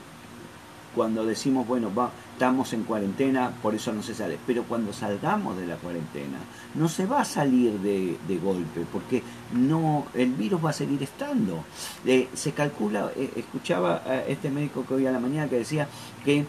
cuando 0.95 1.25
decimos, 1.25 1.67
bueno, 1.67 1.93
va, 1.93 2.11
estamos 2.33 2.73
en 2.73 2.83
cuarentena, 2.83 3.51
por 3.61 3.75
eso 3.75 3.93
no 3.93 4.01
se 4.01 4.15
sale. 4.15 4.37
Pero 4.45 4.63
cuando 4.63 4.93
salgamos 4.93 5.57
de 5.57 5.67
la 5.67 5.75
cuarentena, 5.75 6.37
no 6.75 6.87
se 6.89 7.05
va 7.05 7.21
a 7.21 7.25
salir 7.25 7.73
de, 7.79 8.39
golpe, 8.41 8.85
porque 8.91 9.21
no 9.53 10.05
el 10.13 10.33
virus 10.33 10.63
va 10.63 10.69
a 10.71 10.73
seguir 10.73 11.03
estando. 11.03 11.63
Eh, 12.05 12.29
se 12.33 12.53
calcula, 12.53 13.11
eh, 13.15 13.31
escuchaba 13.35 14.01
a 14.05 14.23
este 14.25 14.49
médico 14.49 14.85
que 14.85 14.95
hoy 14.95 15.07
a 15.07 15.11
la 15.11 15.19
mañana 15.19 15.49
que 15.49 15.57
decía 15.57 15.87
que 16.23 16.45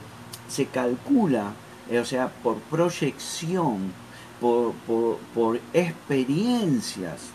se 0.49 0.67
calcula, 0.67 1.53
eh, 1.91 1.99
o 1.99 2.05
sea, 2.05 2.29
por 2.29 2.57
proyección, 2.59 3.93
por, 4.41 4.73
por, 4.87 5.19
por 5.35 5.61
experiencias 5.73 7.31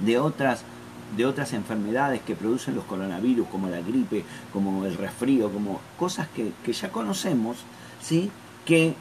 de 0.00 0.18
otras 0.18 0.64
de 1.16 1.26
otras 1.26 1.52
enfermedades 1.52 2.20
que 2.22 2.34
producen 2.34 2.74
los 2.74 2.84
coronavirus, 2.84 3.48
como 3.48 3.68
la 3.68 3.80
gripe, 3.80 4.24
como 4.52 4.84
el 4.84 4.96
resfrío, 4.96 5.50
como 5.50 5.80
cosas 5.98 6.28
que, 6.28 6.72
ya 6.72 6.90
conocemos, 6.90 7.58
¿sí? 8.02 8.30
que 8.64 8.94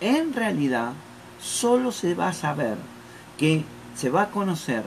en 0.00 0.32
realidad 0.32 0.92
solo 1.40 1.92
se 1.92 2.14
va 2.14 2.28
a 2.28 2.32
saber 2.32 2.76
que 3.38 3.64
se 3.94 4.10
va 4.10 4.22
a 4.22 4.30
conocer 4.30 4.82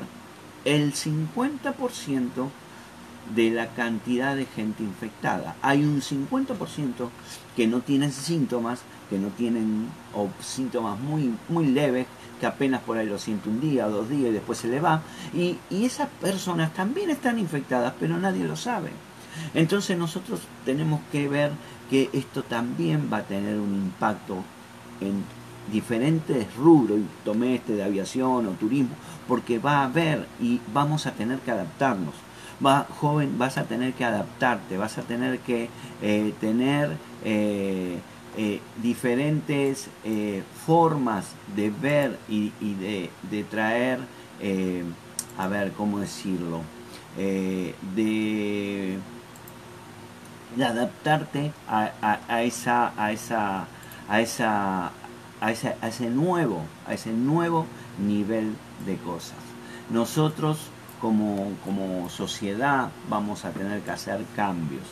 el 0.65 0.93
50% 0.93 2.49
de 3.35 3.51
la 3.51 3.67
cantidad 3.67 4.35
de 4.35 4.45
gente 4.45 4.83
infectada. 4.83 5.55
Hay 5.61 5.83
un 5.83 6.01
50% 6.01 7.09
que 7.55 7.67
no 7.67 7.81
tienen 7.81 8.11
síntomas, 8.11 8.81
que 9.09 9.17
no 9.17 9.29
tienen 9.29 9.87
o 10.13 10.29
síntomas 10.41 10.99
muy, 10.99 11.33
muy 11.49 11.67
leves, 11.67 12.07
que 12.39 12.45
apenas 12.45 12.81
por 12.81 12.97
ahí 12.97 13.07
lo 13.07 13.17
siente 13.17 13.49
un 13.49 13.59
día, 13.59 13.87
dos 13.87 14.09
días 14.09 14.29
y 14.29 14.33
después 14.33 14.59
se 14.59 14.67
le 14.67 14.79
va. 14.79 15.01
Y, 15.33 15.57
esas 15.71 16.07
personas 16.21 16.73
también 16.73 17.09
están 17.09 17.39
infectadas, 17.39 17.93
pero 17.99 18.17
nadie 18.17 18.43
lo 18.45 18.55
sabe. 18.55 18.91
Entonces 19.53 19.97
nosotros 19.97 20.41
tenemos 20.65 21.01
que 21.11 21.27
ver 21.27 21.51
que 21.89 22.09
esto 22.13 22.43
también 22.43 23.09
va 23.11 23.17
a 23.17 23.23
tener 23.23 23.57
un 23.59 23.73
impacto 23.73 24.43
en 24.99 25.23
diferentes 25.71 26.53
rubros, 26.55 26.99
y 26.99 27.05
tomé 27.25 27.55
este 27.55 27.73
de 27.73 27.83
aviación 27.83 28.47
o 28.47 28.51
turismo, 28.51 28.95
porque 29.27 29.59
va 29.59 29.79
a 29.79 29.85
haber 29.85 30.27
y 30.41 30.59
vamos 30.73 31.05
a 31.05 31.11
tener 31.11 31.39
que 31.39 31.51
adaptarnos. 31.51 32.13
Va, 32.63 32.87
joven, 32.99 33.37
vas 33.37 33.57
a 33.57 33.65
tener 33.65 33.93
que 33.93 34.03
adaptarte, 34.03 34.77
vas 34.77 34.97
a 34.97 35.03
tener 35.03 35.39
que 35.39 35.69
eh, 36.01 36.33
tener 36.39 36.97
eh, 37.23 37.99
eh, 38.35 38.61
diferentes 38.81 39.89
formas 40.65 41.33
de 41.55 41.69
ver 41.69 42.17
y, 42.27 42.51
de, 42.59 43.09
de, 43.29 43.43
traer, 43.43 43.99
a 45.37 45.47
ver, 45.47 45.71
¿cómo 45.73 45.99
decirlo? 45.99 46.61
de 47.15 48.97
de 50.57 50.65
adaptarte 50.65 51.51
a, 51.67 52.43
esa, 52.43 52.91
a, 52.97 53.11
esa, 53.11 53.67
a, 54.09 54.21
esa, 54.21 54.91
a, 55.39 55.51
ese, 55.51 56.09
nuevo, 56.09 56.63
a 56.87 56.93
ese 56.93 57.11
nuevo 57.11 57.67
nivel 57.99 58.55
de 58.85 58.97
cosas. 58.97 59.37
Nosotros 59.91 60.57
como, 61.01 61.53
como 61.63 62.09
sociedad 62.09 62.89
vamos 63.09 63.45
a 63.45 63.51
tener 63.51 63.81
que 63.81 63.91
hacer 63.91 64.21
cambios, 64.35 64.83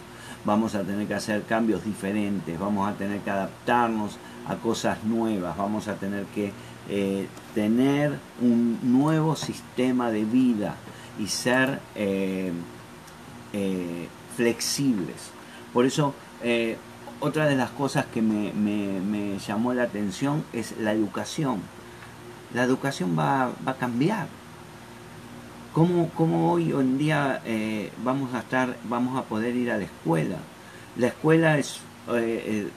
vamos 0.44 0.76
a 0.76 0.84
tener 0.84 1.08
que 1.08 1.16
hacer 1.16 1.44
cambios 1.44 1.84
diferentes, 1.84 2.60
vamos 2.60 2.90
a 2.90 2.94
tener 2.94 3.20
que 3.22 3.32
adaptarnos 3.32 4.18
a 4.48 4.56
cosas 4.56 5.04
nuevas, 5.04 5.58
vamos 5.58 5.88
a 5.88 5.96
tener 5.96 6.26
que 6.26 6.52
eh, 6.88 7.28
tener 7.56 8.20
un 8.42 8.80
nuevo 8.84 9.36
sistema 9.36 10.12
de 10.12 10.24
vida 10.24 10.76
y 11.18 11.28
ser 11.28 11.80
eh, 11.96 12.52
eh, 13.54 14.08
flexibles. 14.36 15.32
Por 15.74 15.86
eso, 15.86 16.14
otra 17.20 17.48
de 17.48 17.56
las 17.56 17.72
cosas 17.72 18.06
que 18.06 18.22
me, 18.22 19.40
llamó 19.40 19.74
la 19.74 19.84
atención 19.84 20.44
es 20.54 20.78
la 20.80 20.94
educación. 20.94 21.62
La 22.54 22.64
educación 22.64 23.18
va, 23.18 23.52
a 23.66 23.74
cambiar. 23.74 24.28
¿Cómo, 25.76 26.10
¿Cómo, 26.16 26.54
hoy 26.54 26.72
en 26.72 26.98
día 26.98 27.42
eh, 27.44 27.92
vamos 28.02 28.34
a 28.34 28.40
estar, 28.40 28.78
vamos 28.86 29.20
a 29.20 29.24
poder 29.24 29.58
ir 29.58 29.70
a 29.72 29.78
la 29.78 29.84
escuela? 29.84 30.38
La 30.96 31.08
escuela 31.08 31.58
es, 31.58 31.82
eh, 32.14 32.70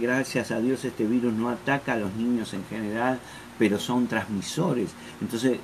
gracias 0.00 0.52
a 0.52 0.60
Dios, 0.60 0.84
este 0.84 1.04
virus 1.06 1.32
no 1.32 1.48
ataca 1.48 1.94
a 1.94 1.96
los 1.96 2.14
niños 2.14 2.54
en 2.54 2.64
general, 2.66 3.18
pero 3.58 3.80
son 3.80 4.06
transmisores. 4.06 4.90
Entonces, 5.20 5.58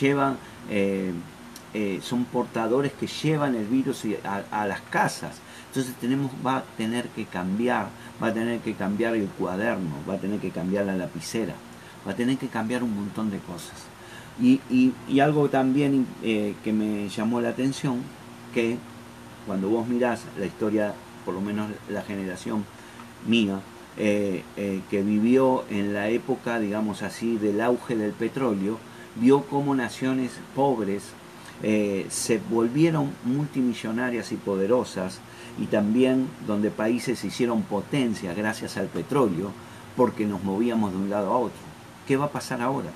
llevan 0.00 0.38
eh, 0.70 2.00
son 2.02 2.24
portadores 2.24 2.92
que 2.92 3.06
llevan 3.06 3.54
el 3.54 3.66
virus 3.66 4.04
a, 4.50 4.66
las 4.66 4.80
casas. 4.80 5.40
Entonces 5.66 5.94
tenemos, 5.96 6.32
va 6.46 6.56
a 6.56 6.62
tener 6.78 7.08
que 7.08 7.26
cambiar, 7.26 7.88
va 8.22 8.28
a 8.28 8.32
tener 8.32 8.60
que 8.60 8.72
cambiar 8.72 9.14
el 9.14 9.26
cuaderno, 9.26 9.96
va 10.08 10.14
a 10.14 10.18
tener 10.18 10.40
que 10.40 10.50
cambiar 10.50 10.86
la 10.86 10.96
lapicera, 10.96 11.52
va 12.06 12.12
a 12.12 12.16
tener 12.16 12.38
que 12.38 12.48
cambiar 12.48 12.82
un 12.82 12.94
montón 12.94 13.30
de 13.30 13.40
cosas. 13.40 13.93
Y, 14.40 14.92
algo 15.20 15.48
también 15.48 16.06
eh, 16.22 16.54
que 16.64 16.72
me 16.72 17.08
llamó 17.08 17.40
la 17.40 17.50
atención, 17.50 18.02
que 18.52 18.76
cuando 19.46 19.68
vos 19.68 19.86
mirás 19.86 20.22
la 20.38 20.46
historia, 20.46 20.94
por 21.24 21.34
lo 21.34 21.40
menos 21.40 21.70
la 21.88 22.02
generación 22.02 22.64
mía, 23.26 23.60
eh, 23.96 24.42
que 24.90 25.02
vivió 25.02 25.64
en 25.70 25.94
la 25.94 26.08
época, 26.08 26.58
digamos 26.58 27.02
así, 27.02 27.36
del 27.36 27.60
auge 27.60 27.96
del 27.96 28.12
petróleo, 28.12 28.78
vio 29.16 29.42
cómo 29.42 29.74
naciones 29.74 30.32
pobres 30.54 31.12
eh, 31.62 32.06
se 32.10 32.38
volvieron 32.50 33.12
multimillonarias 33.24 34.32
y 34.32 34.36
poderosas 34.36 35.20
y 35.58 35.66
también 35.66 36.28
donde 36.46 36.70
países 36.70 37.20
se 37.20 37.28
hicieron 37.28 37.62
potencias 37.62 38.36
gracias 38.36 38.76
al 38.76 38.88
petróleo 38.88 39.52
porque 39.96 40.26
nos 40.26 40.42
movíamos 40.42 40.90
de 40.92 40.98
un 40.98 41.10
lado 41.10 41.32
a 41.32 41.38
otro. 41.38 41.58
¿Qué 42.06 42.16
va 42.16 42.26
a 42.26 42.32
pasar 42.32 42.60
ahora? 42.60 42.90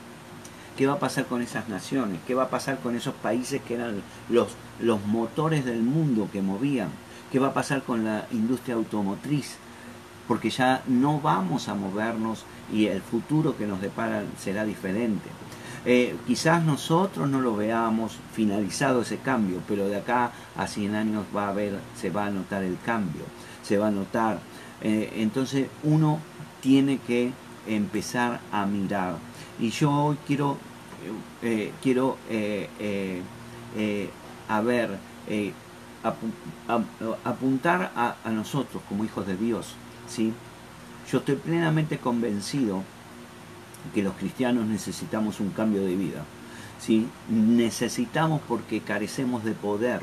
¿Qué 0.78 0.86
va 0.86 0.92
a 0.92 0.98
pasar 1.00 1.26
con 1.26 1.42
esas 1.42 1.68
naciones? 1.68 2.20
¿Qué 2.24 2.36
va 2.36 2.44
a 2.44 2.50
pasar 2.50 2.78
con 2.78 2.94
esos 2.94 3.12
países 3.12 3.60
que 3.60 3.74
eran 3.74 4.00
los, 4.28 4.50
los 4.78 5.04
motores 5.06 5.64
del 5.64 5.82
mundo 5.82 6.28
que 6.32 6.40
movían? 6.40 6.90
¿Qué 7.32 7.40
va 7.40 7.48
a 7.48 7.52
pasar 7.52 7.82
con 7.82 8.04
la 8.04 8.28
industria 8.30 8.76
automotriz? 8.76 9.56
Porque 10.28 10.50
ya 10.50 10.84
no 10.86 11.20
vamos 11.20 11.66
a 11.66 11.74
movernos 11.74 12.44
y 12.72 12.86
el 12.86 13.02
futuro 13.02 13.56
que 13.56 13.66
nos 13.66 13.80
depara 13.80 14.22
será 14.38 14.64
diferente. 14.64 15.28
Eh, 15.84 16.14
quizás 16.28 16.62
nosotros 16.62 17.28
no 17.28 17.40
lo 17.40 17.56
veamos 17.56 18.16
finalizado 18.32 19.02
ese 19.02 19.18
cambio, 19.18 19.60
pero 19.66 19.88
de 19.88 19.96
acá 19.96 20.30
a 20.56 20.68
100 20.68 20.94
años 20.94 21.24
va 21.36 21.46
a 21.46 21.48
haber, 21.48 21.80
se 22.00 22.10
va 22.10 22.26
a 22.26 22.30
notar 22.30 22.62
el 22.62 22.78
cambio, 22.86 23.24
se 23.64 23.78
va 23.78 23.88
a 23.88 23.90
notar. 23.90 24.38
Eh, 24.82 25.14
entonces 25.16 25.66
uno 25.82 26.20
tiene 26.60 26.98
que 26.98 27.32
empezar 27.66 28.38
a 28.52 28.64
mirar. 28.64 29.16
Y 29.60 29.70
yo 29.70 29.90
hoy 29.90 30.16
quiero, 30.26 30.56
eh, 31.42 31.72
quiero 31.82 32.16
a 34.48 34.60
ver, 34.60 34.98
apuntar 37.24 37.92
a, 37.94 38.30
nosotros 38.30 38.82
como 38.88 39.04
hijos 39.04 39.26
de 39.26 39.36
Dios. 39.36 39.74
¿sí? 40.08 40.32
Yo 41.10 41.18
estoy 41.18 41.36
plenamente 41.36 41.98
convencido 41.98 42.82
que 43.94 44.02
los 44.02 44.14
cristianos 44.14 44.66
necesitamos 44.66 45.40
un 45.40 45.50
cambio 45.50 45.82
de 45.82 45.96
vida. 45.96 46.24
¿sí? 46.80 47.06
Necesitamos 47.28 48.40
porque 48.46 48.80
carecemos 48.80 49.44
de 49.44 49.52
poder, 49.52 50.00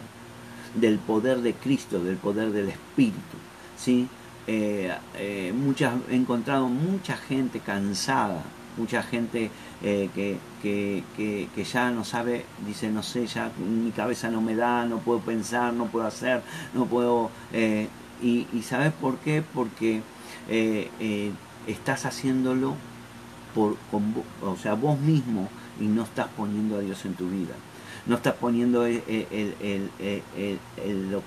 del 0.75 0.99
poder 0.99 1.41
de 1.41 1.53
Cristo, 1.53 2.03
del 2.03 2.17
poder 2.17 2.51
del 2.51 2.69
Espíritu. 2.69 3.38
¿sí? 3.77 4.08
Eh, 4.47 4.93
eh, 5.15 5.53
muchas, 5.55 5.95
he 6.10 6.15
encontrado 6.15 6.67
mucha 6.67 7.17
gente 7.17 7.60
cansada, 7.60 8.43
mucha 8.77 9.01
gente 9.01 9.49
eh, 9.83 10.09
que, 10.13 10.38
que, 10.63 11.63
ya 11.63 11.91
no 11.91 12.03
sabe, 12.03 12.45
dice, 12.65 12.89
no 12.89 13.03
sé, 13.03 13.27
ya 13.27 13.51
mi 13.57 13.91
cabeza 13.91 14.29
no 14.29 14.41
me 14.41 14.55
da, 14.55 14.85
no 14.85 14.99
puedo 14.99 15.19
pensar, 15.19 15.73
no 15.73 15.85
puedo 15.85 16.07
hacer, 16.07 16.41
no 16.73 16.85
puedo... 16.85 17.29
y, 18.21 18.47
y, 18.53 18.61
¿sabes 18.63 18.93
por 18.93 19.17
qué? 19.17 19.43
Porque 19.53 20.01
estás 21.67 22.05
haciéndolo 22.05 22.75
o 23.55 24.57
sea, 24.61 24.73
vos 24.73 24.99
mismo 24.99 25.47
y 25.79 25.85
no 25.85 26.03
estás 26.03 26.27
poniendo 26.35 26.75
a 26.77 26.79
Dios 26.79 27.05
en 27.05 27.13
tu 27.13 27.29
vida. 27.29 27.53
No 28.05 28.15
estás 28.15 28.35
poniendo 28.35 28.83
lo 28.83 28.89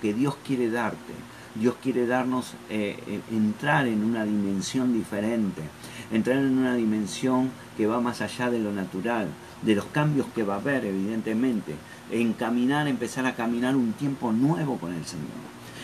que 0.01 0.15
Dios 0.15 0.37
quiere 0.47 0.71
darte. 0.71 1.13
Dios 1.55 1.75
quiere 1.83 2.07
darnos, 2.07 2.53
eh, 2.71 3.03
eh, 3.07 3.21
entrar 3.33 3.89
en 3.89 4.05
una 4.05 4.25
dimensión 4.25 4.93
diferente, 4.93 5.63
entrar 6.13 6.39
en 6.39 6.59
una 6.59 6.75
dimensión 6.75 7.51
que 7.77 7.87
va 7.87 8.01
más 8.01 8.21
allá 8.21 8.51
de 8.51 8.59
lo 8.59 8.73
natural, 8.73 9.29
de 9.63 9.75
los 9.75 9.85
cambios 9.87 10.27
que 10.35 10.43
va 10.43 10.55
a 10.55 10.59
haber, 10.59 10.85
evidentemente. 10.85 11.75
Encaminar, 12.11 12.89
empezar 12.89 13.27
a 13.27 13.35
caminar 13.35 13.77
un 13.77 13.93
tiempo 13.93 14.33
nuevo 14.33 14.79
con 14.79 14.95
el 14.95 15.05
Señor. 15.05 15.27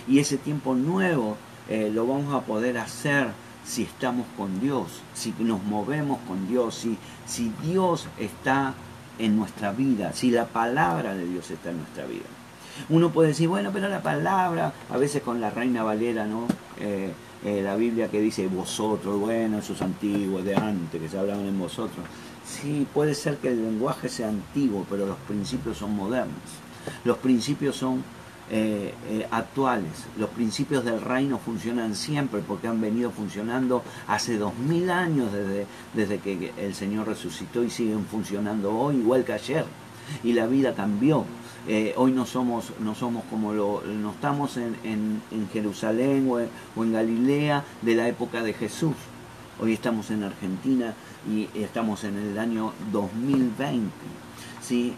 Y 0.08 0.18
ese 0.18 0.36
tiempo 0.36 0.74
nuevo 0.74 1.36
eh, 1.68 1.90
lo 1.92 2.06
vamos 2.06 2.34
a 2.34 2.42
poder 2.42 2.78
hacer 2.78 3.28
si 3.64 3.82
estamos 3.82 4.26
con 4.36 4.60
Dios, 4.60 5.00
si 5.14 5.34
nos 5.38 5.62
movemos 5.64 6.18
con 6.28 6.46
Dios, 6.46 6.86
si, 7.26 7.52
Dios 7.62 8.06
está 8.18 8.74
en 9.18 9.36
nuestra 9.36 9.72
vida, 9.72 10.12
si 10.12 10.30
la 10.30 10.46
palabra 10.46 11.14
de 11.14 11.26
Dios 11.26 11.50
está 11.50 11.70
en 11.70 11.78
nuestra 11.78 12.04
vida. 12.04 12.24
Uno 12.88 13.10
puede 13.10 13.28
decir, 13.28 13.48
bueno, 13.48 13.70
pero 13.72 13.88
la 13.88 14.02
palabra, 14.02 14.72
a 14.90 14.96
veces 14.98 15.22
con 15.22 15.40
la 15.40 15.50
Reina 15.50 15.82
Valera, 15.82 16.26
¿no? 16.26 16.46
Eh, 16.78 17.12
eh, 17.44 17.62
la 17.62 17.76
Biblia 17.76 18.08
que 18.08 18.20
dice 18.20 18.46
vosotros, 18.48 19.20
bueno, 19.20 19.58
esos 19.58 19.82
antiguos 19.82 20.44
de 20.44 20.56
antes 20.56 21.00
que 21.00 21.08
se 21.08 21.18
hablaban 21.18 21.46
en 21.46 21.58
vosotros. 21.58 22.04
Sí, 22.46 22.86
puede 22.92 23.14
ser 23.14 23.36
que 23.36 23.48
el 23.48 23.62
lenguaje 23.62 24.08
sea 24.08 24.28
antiguo, 24.28 24.86
pero 24.88 25.06
los 25.06 25.18
principios 25.28 25.78
son 25.78 25.94
modernos. 25.94 26.34
Los 27.04 27.18
principios 27.18 27.76
son 27.76 28.02
eh, 28.50 28.92
eh, 29.08 29.26
actuales. 29.30 30.06
Los 30.18 30.30
principios 30.30 30.84
del 30.84 31.00
reino 31.00 31.38
funcionan 31.38 31.94
siempre 31.94 32.40
porque 32.40 32.68
han 32.68 32.80
venido 32.80 33.10
funcionando 33.10 33.82
hace 34.06 34.36
dos 34.36 34.54
mil 34.56 34.90
años 34.90 35.32
desde, 35.32 35.66
desde 35.94 36.18
que 36.18 36.52
el 36.58 36.74
Señor 36.74 37.08
resucitó 37.08 37.64
y 37.64 37.70
siguen 37.70 38.04
funcionando 38.04 38.74
hoy 38.76 38.96
igual 38.96 39.24
que 39.24 39.32
ayer. 39.32 39.64
Y 40.22 40.34
la 40.34 40.46
vida 40.46 40.74
cambió. 40.74 41.24
Eh, 41.66 41.94
hoy 41.96 42.12
no 42.12 42.26
somos, 42.26 42.72
no 42.80 42.94
somos 42.94 43.24
como 43.30 43.52
lo, 43.54 43.82
no 43.82 44.10
estamos 44.10 44.56
en, 44.58 44.76
en, 44.84 45.48
Jerusalén 45.52 46.28
o 46.30 46.40
en, 46.40 46.92
Galilea 46.92 47.64
de 47.82 47.94
la 47.94 48.08
época 48.08 48.42
de 48.42 48.52
Jesús. 48.52 48.94
Hoy 49.60 49.72
estamos 49.72 50.10
en 50.10 50.24
Argentina 50.24 50.94
y 51.30 51.48
estamos 51.54 52.04
en 52.04 52.18
el 52.18 52.38
año 52.38 52.72
2020. 52.92 53.90
¿sí? 54.60 54.94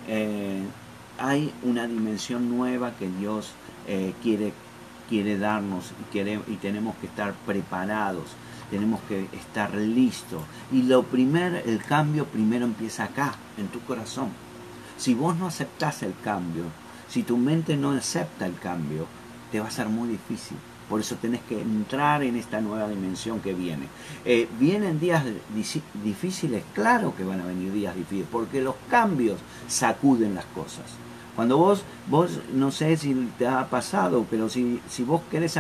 hay 1.18 1.52
una 1.62 1.86
dimensión 1.86 2.48
nueva 2.56 2.92
que 2.96 3.08
Dios 3.08 3.52
eh, 3.86 4.12
quiere, 4.22 4.52
quiere 5.08 5.38
darnos 5.38 5.92
y, 6.12 6.18
y 6.18 6.56
tenemos 6.60 6.96
que 6.96 7.06
estar 7.06 7.34
preparados, 7.46 8.24
tenemos 8.70 9.00
que 9.08 9.28
estar 9.32 9.74
listos. 9.74 10.42
Y 10.72 10.82
lo 10.82 11.02
primero, 11.04 11.56
el 11.56 11.82
cambio 11.82 12.26
primero 12.26 12.64
empieza 12.64 13.04
acá, 13.04 13.34
en 13.56 13.68
tu 13.68 13.80
corazón. 13.80 14.45
Si 14.96 15.14
vos 15.14 15.36
no 15.36 15.46
aceptás 15.46 16.02
el 16.02 16.14
cambio, 16.22 16.64
si 17.08 17.22
tu 17.22 17.36
mente 17.36 17.76
no 17.76 17.90
acepta 17.90 18.46
el 18.46 18.58
cambio, 18.58 19.06
te 19.52 19.60
va 19.60 19.68
a 19.68 19.70
ser 19.70 19.88
muy 19.88 20.08
difícil. 20.08 20.56
Por 20.88 21.00
eso 21.00 21.16
tenés 21.16 21.40
que 21.42 21.60
entrar 21.60 22.22
en 22.22 22.36
esta 22.36 22.60
nueva 22.60 22.88
dimensión 22.88 23.40
que 23.40 23.54
viene. 23.54 23.88
Eh, 24.24 24.48
¿Vienen 24.58 25.00
días 25.00 25.24
difíciles? 26.04 26.62
Claro 26.74 27.14
que 27.16 27.24
van 27.24 27.40
a 27.40 27.46
venir 27.46 27.72
días 27.72 27.94
difíciles, 27.96 28.28
porque 28.30 28.62
los 28.62 28.76
cambios 28.88 29.38
sacuden 29.68 30.34
las 30.34 30.44
cosas. 30.46 30.84
Cuando 31.34 31.58
vos, 31.58 31.82
vos 32.08 32.40
no 32.54 32.70
sé 32.70 32.96
si 32.96 33.14
te 33.36 33.46
ha 33.46 33.68
pasado, 33.68 34.24
pero 34.30 34.48
si, 34.48 34.80
si 34.88 35.02
vos 35.02 35.20
querés 35.30 35.58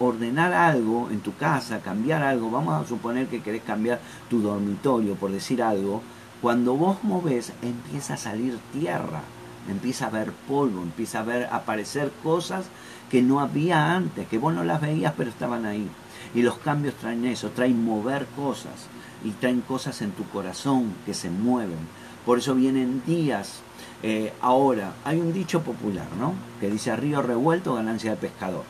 ordenar 0.00 0.52
algo 0.52 1.08
en 1.10 1.20
tu 1.20 1.34
casa, 1.34 1.80
cambiar 1.80 2.22
algo, 2.22 2.50
vamos 2.50 2.74
a 2.74 2.86
suponer 2.86 3.26
que 3.28 3.40
querés 3.40 3.62
cambiar 3.62 4.00
tu 4.28 4.42
dormitorio, 4.42 5.14
por 5.14 5.30
decir 5.30 5.62
algo, 5.62 6.02
cuando 6.40 6.74
vos 6.74 7.02
moves 7.02 7.52
empieza 7.62 8.14
a 8.14 8.18
salir 8.18 8.58
tierra, 8.72 9.22
empieza 9.68 10.04
a 10.04 10.08
haber 10.08 10.32
polvo, 10.32 10.82
empieza 10.82 11.20
a 11.20 11.24
ver 11.24 11.48
aparecer 11.50 12.12
cosas 12.22 12.66
que 13.10 13.22
no 13.22 13.40
había 13.40 13.94
antes, 13.94 14.28
que 14.28 14.38
vos 14.38 14.54
no 14.54 14.64
las 14.64 14.80
veías 14.80 15.14
pero 15.16 15.30
estaban 15.30 15.66
ahí. 15.66 15.88
Y 16.34 16.42
los 16.42 16.58
cambios 16.58 16.94
traen 16.94 17.24
eso, 17.24 17.50
traen 17.50 17.84
mover 17.84 18.26
cosas 18.36 18.86
y 19.24 19.30
traen 19.30 19.62
cosas 19.62 20.00
en 20.02 20.12
tu 20.12 20.24
corazón 20.28 20.94
que 21.06 21.14
se 21.14 21.30
mueven. 21.30 21.78
Por 22.24 22.38
eso 22.38 22.54
vienen 22.54 23.02
días 23.06 23.62
eh, 24.02 24.32
ahora, 24.40 24.92
hay 25.04 25.18
un 25.20 25.32
dicho 25.32 25.62
popular, 25.62 26.06
¿no? 26.18 26.34
Que 26.60 26.70
dice 26.70 26.94
río 26.94 27.20
revuelto, 27.20 27.74
ganancia 27.74 28.12
de 28.12 28.16
pescador. 28.16 28.64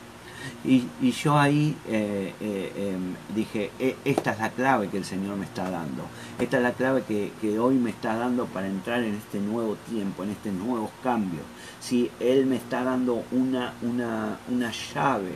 Y, 0.64 1.12
yo 1.12 1.38
ahí 1.38 1.76
eh, 1.86 2.34
eh, 2.40 2.92
em, 2.94 3.14
dije, 3.34 3.70
e, 3.78 3.96
esta 4.04 4.32
es 4.32 4.38
la 4.38 4.50
clave 4.50 4.88
que 4.88 4.98
el 4.98 5.04
Señor 5.04 5.36
me 5.36 5.44
está 5.44 5.70
dando. 5.70 6.02
Esta 6.38 6.56
es 6.56 6.62
la 6.62 6.72
clave 6.72 7.04
que, 7.06 7.58
hoy 7.58 7.76
me 7.76 7.90
está 7.90 8.16
dando 8.16 8.46
para 8.46 8.66
entrar 8.66 9.02
en 9.02 9.14
este 9.14 9.38
nuevo 9.38 9.76
tiempo, 9.88 10.24
en 10.24 10.30
este 10.30 10.50
nuevo 10.50 10.90
cambio. 11.02 11.40
Si 11.80 12.10
Él 12.18 12.46
me 12.46 12.56
está 12.56 12.82
dando 12.82 13.22
una, 13.30 13.74
una, 13.82 14.38
una 14.48 14.72
llave, 14.72 15.34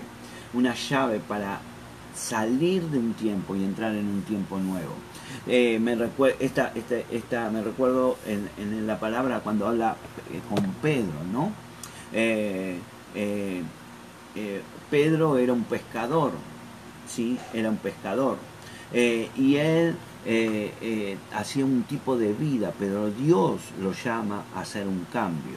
una 0.54 0.74
llave 0.74 1.20
para 1.20 1.60
salir 2.14 2.82
de 2.90 2.98
un 2.98 3.14
tiempo 3.14 3.54
y 3.56 3.64
entrar 3.64 3.94
en 3.94 4.06
un 4.06 4.22
tiempo 4.22 4.58
nuevo. 4.58 4.92
Eh, 5.46 5.78
me, 5.80 5.94
recuerdo, 5.94 6.36
esta, 6.40 6.72
esta, 7.10 7.48
me 7.50 7.62
recuerdo 7.62 8.18
en, 8.26 8.86
la 8.86 8.98
palabra 8.98 9.40
cuando 9.40 9.66
habla 9.66 9.96
con 10.50 10.62
Pedro, 10.82 11.24
¿no? 11.32 11.52
Pedro 14.92 15.38
era 15.38 15.54
un 15.54 15.64
pescador, 15.64 16.32
¿sí? 17.08 17.38
Era 17.54 17.70
un 17.70 17.78
pescador. 17.78 18.36
y 18.92 19.56
él 19.56 19.96
hacía 21.34 21.64
un 21.64 21.84
tipo 21.84 22.18
de 22.18 22.34
vida, 22.34 22.74
pero 22.78 23.10
Dios 23.10 23.62
lo 23.80 23.92
llama 23.92 24.44
a 24.54 24.60
hacer 24.60 24.86
un 24.86 25.06
cambio. 25.10 25.56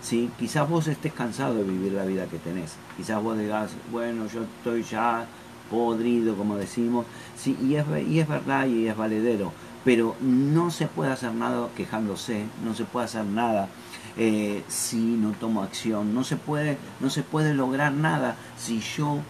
¿sí? 0.00 0.30
Quizás 0.38 0.68
vos 0.68 0.86
estés 0.86 1.12
cansado 1.12 1.54
de 1.54 1.64
vivir 1.64 1.92
la 1.92 2.04
vida 2.04 2.26
que 2.26 2.38
tenés. 2.38 2.76
Quizás 2.96 3.20
vos 3.20 3.36
digas, 3.36 3.72
bueno, 3.90 4.26
yo 4.28 4.42
estoy 4.42 4.84
ya 4.84 5.26
podrido, 5.70 6.36
como 6.36 6.56
decimos, 6.56 7.04
sí, 7.36 7.56
y, 7.60 7.74
es, 7.74 7.84
y 8.08 8.20
es 8.20 8.28
verdad 8.28 8.66
y 8.66 8.86
es 8.86 8.96
valedero, 8.96 9.52
pero 9.88 10.16
no 10.20 10.70
se 10.70 10.86
puede 10.86 11.12
hacer 11.12 11.32
nada 11.32 11.70
quejándose, 11.74 12.44
no 12.62 12.74
se 12.74 12.84
puede 12.84 13.06
hacer 13.06 13.24
nada 13.24 13.70
eh, 14.18 14.62
si 14.68 14.98
no 14.98 15.30
tomo 15.30 15.62
acción, 15.62 16.12
no 16.12 16.24
se, 16.24 16.36
puede, 16.36 16.76
no 17.00 17.08
se 17.08 17.22
puede 17.22 17.54
lograr 17.54 17.94
nada 17.94 18.36
si 18.58 18.80
yo 18.80 19.20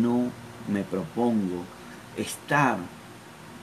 no 0.00 0.30
me 0.68 0.84
propongo 0.84 1.64
estar 2.16 2.78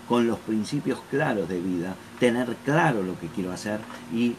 con 0.09 0.27
los 0.27 0.39
principios 0.39 0.99
claros 1.09 1.47
de 1.47 1.61
vida, 1.61 1.95
tener 2.19 2.53
claro 2.65 3.01
lo 3.01 3.17
que 3.17 3.27
quiero 3.27 3.53
hacer 3.53 3.79
y 4.13 4.35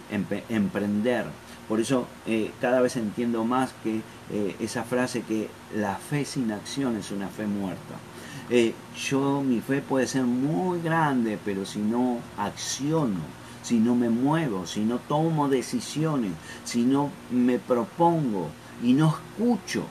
emprender 0.50 1.24
por 1.66 1.80
eso 1.80 2.06
eh, 2.26 2.50
cada 2.60 2.82
vez 2.82 2.96
entiendo 2.96 3.44
más 3.44 3.72
que 3.82 4.02
eh, 4.30 4.56
esa 4.60 4.84
frase 4.84 5.22
que 5.22 5.48
la 5.74 5.96
fe 5.96 6.26
sin 6.26 6.52
acción 6.52 6.98
es 6.98 7.10
una 7.10 7.28
fe 7.28 7.46
muerta. 7.46 7.94
Eh, 8.54 8.74
yo, 9.08 9.40
mi 9.40 9.62
fe 9.62 9.80
puede 9.80 10.06
ser 10.06 10.24
muy 10.24 10.82
grande, 10.82 11.38
pero 11.42 11.64
si 11.64 11.78
no 11.78 12.18
acciono, 12.36 13.20
si 13.62 13.78
no 13.78 13.94
me 13.94 14.10
muevo, 14.10 14.66
si 14.66 14.80
no 14.80 14.98
tomo 14.98 15.48
decisiones, 15.48 16.32
si 16.62 16.84
no 16.84 17.08
me 17.30 17.58
propongo 17.58 18.50
y 18.82 18.92
no 18.92 19.08
escucho, 19.08 19.84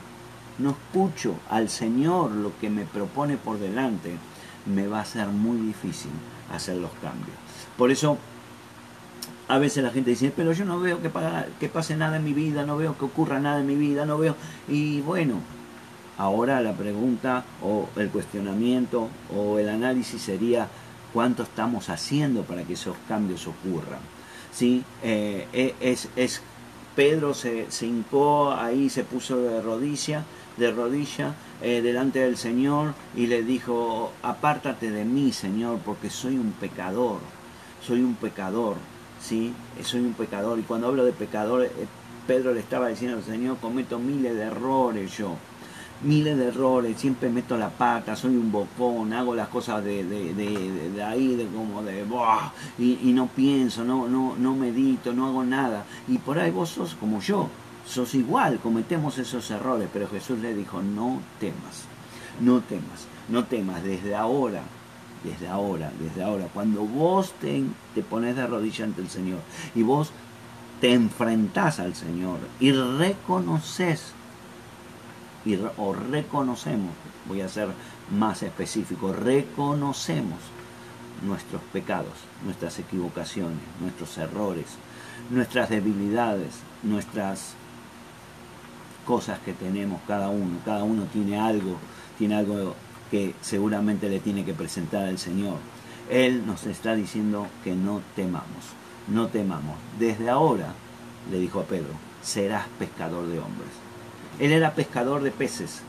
no 0.58 0.70
escucho 0.70 1.34
al 1.50 1.68
Señor 1.70 2.30
lo 2.30 2.56
que 2.60 2.70
me 2.70 2.84
propone 2.84 3.36
por 3.36 3.58
delante, 3.58 4.12
me 4.72 4.86
va 4.86 5.00
a 5.00 5.06
ser 5.06 5.26
muy 5.26 5.56
difícil 5.56 6.12
hacer 6.54 6.76
los 6.76 6.92
cambios. 7.02 7.36
Por 7.76 7.90
eso 7.90 8.16
a 9.48 9.58
veces 9.58 9.82
la 9.82 9.90
gente 9.90 10.10
dice, 10.10 10.32
pero 10.36 10.52
yo 10.52 10.64
no 10.64 10.78
veo 10.78 11.02
que, 11.02 11.10
que 11.58 11.68
pase 11.68 11.96
nada 11.96 12.18
en 12.18 12.24
mi 12.24 12.32
vida, 12.32 12.64
no 12.64 12.76
veo 12.76 12.96
que 12.96 13.06
ocurra 13.06 13.40
nada 13.40 13.58
en 13.58 13.66
mi 13.66 13.74
vida, 13.74 14.06
no 14.06 14.18
veo... 14.18 14.36
Y 14.68 15.00
bueno, 15.00 15.40
ahora 16.18 16.60
la 16.60 16.72
pregunta 16.72 17.44
o 17.62 17.88
el 17.96 18.10
cuestionamiento 18.10 19.08
o 19.36 19.58
el 19.58 19.68
análisis 19.68 20.22
sería 20.22 20.68
cuánto 21.12 21.42
estamos 21.42 21.88
haciendo 21.88 22.42
para 22.42 22.64
que 22.64 22.74
esos 22.74 22.96
cambios 23.08 23.46
ocurran. 23.46 24.00
¿Sí? 24.52 24.84
Eh, 25.02 25.46
e, 25.52 25.74
es, 25.80 26.08
es, 26.16 26.42
Pedro 26.94 27.32
se, 27.32 27.70
se, 27.70 27.86
hincó 27.86 28.52
ahí, 28.52 28.90
se 28.90 29.04
puso 29.04 29.38
de 29.38 29.62
rodilla, 29.62 30.24
de 30.58 30.70
rodilla 30.70 31.34
eh, 31.62 31.80
delante 31.80 32.18
del 32.18 32.36
Señor 32.36 32.94
y 33.16 33.26
le 33.28 33.42
dijo, 33.42 34.12
apártate 34.22 34.90
de 34.90 35.04
mí, 35.04 35.32
Señor, 35.32 35.78
porque 35.84 36.10
soy 36.10 36.36
un 36.36 36.52
pecador, 36.52 37.20
soy 37.86 38.02
un 38.02 38.14
pecador. 38.14 38.76
¿sí? 39.22 39.54
Soy 39.82 40.00
un 40.00 40.14
pecador. 40.14 40.58
Y 40.58 40.62
cuando 40.62 40.88
hablo 40.88 41.04
de 41.04 41.12
pecador, 41.12 41.64
eh, 41.64 41.70
Pedro 42.26 42.52
le 42.52 42.60
estaba 42.60 42.88
diciendo 42.88 43.18
al 43.18 43.24
Señor, 43.24 43.58
cometo 43.58 43.98
miles 43.98 44.34
de 44.34 44.42
errores 44.42 45.16
yo. 45.16 45.36
Miles 46.02 46.36
de 46.36 46.48
errores, 46.48 46.98
siempre 46.98 47.28
meto 47.28 47.56
la 47.56 47.70
pata, 47.70 48.16
soy 48.16 48.36
un 48.36 48.50
bocón, 48.50 49.12
hago 49.12 49.34
las 49.34 49.48
cosas 49.48 49.84
de, 49.84 50.04
de, 50.04 51.02
ahí, 51.02 51.36
de 51.36 51.46
como 51.46 51.82
de, 51.82 52.04
y, 52.78 53.12
no 53.12 53.28
pienso, 53.28 53.84
no, 53.84 54.08
no, 54.08 54.34
no 54.36 54.54
medito, 54.54 55.12
no 55.12 55.26
hago 55.26 55.44
nada. 55.44 55.84
Y 56.08 56.18
por 56.18 56.38
ahí 56.38 56.50
vos 56.50 56.70
sos 56.70 56.94
como 56.94 57.20
yo, 57.20 57.48
sos 57.86 58.14
igual, 58.14 58.58
cometemos 58.58 59.18
esos 59.18 59.50
errores, 59.50 59.88
pero 59.92 60.08
Jesús 60.08 60.38
le 60.40 60.54
dijo, 60.54 60.82
no 60.82 61.20
temas, 61.38 61.84
no 62.40 62.60
temas, 62.60 63.06
no 63.28 63.44
temas, 63.44 63.82
desde 63.84 64.14
ahora 64.14 64.62
desde 65.24 65.48
ahora, 65.48 65.92
desde 66.00 66.22
ahora, 66.22 66.48
cuando 66.52 66.82
vos 66.82 67.32
te, 67.40 67.62
te 67.94 68.02
pones 68.02 68.36
de 68.36 68.46
rodillas 68.46 68.88
ante 68.88 69.02
el 69.02 69.08
Señor 69.08 69.38
y 69.74 69.82
vos 69.82 70.10
te 70.80 70.92
enfrentás 70.92 71.78
al 71.78 71.94
Señor 71.94 72.38
y 72.58 72.72
reconoces, 72.72 74.14
y, 75.44 75.56
o 75.76 75.92
reconocemos, 75.92 76.92
voy 77.26 77.40
a 77.40 77.48
ser 77.48 77.68
más 78.10 78.42
específico, 78.42 79.12
reconocemos 79.12 80.38
nuestros 81.22 81.62
pecados, 81.72 82.12
nuestras 82.44 82.78
equivocaciones, 82.78 83.58
nuestros 83.80 84.18
errores, 84.18 84.66
nuestras 85.30 85.70
debilidades, 85.70 86.54
nuestras 86.82 87.54
cosas 89.06 89.38
que 89.40 89.52
tenemos 89.52 90.00
cada 90.06 90.28
uno, 90.28 90.58
cada 90.64 90.84
uno 90.84 91.04
tiene 91.12 91.38
algo, 91.38 91.76
tiene 92.18 92.36
algo 92.36 92.74
que 93.10 93.34
seguramente 93.40 94.08
le 94.08 94.20
tiene 94.20 94.44
que 94.44 94.54
presentar 94.54 95.04
al 95.04 95.18
Señor. 95.18 95.58
Él 96.10 96.46
nos 96.46 96.66
está 96.66 96.94
diciendo 96.94 97.46
que 97.64 97.74
no 97.74 98.00
temamos, 98.16 98.74
no 99.08 99.28
temamos. 99.28 99.76
Desde 99.98 100.28
ahora, 100.30 100.74
le 101.30 101.38
dijo 101.38 101.60
a 101.60 101.64
Pedro, 101.64 101.92
serás 102.22 102.66
pescador 102.78 103.26
de 103.26 103.38
hombres. 103.38 103.70
Él 104.38 104.52
era 104.52 104.74
pescador 104.74 105.22
de 105.22 105.30
peces, 105.30 105.82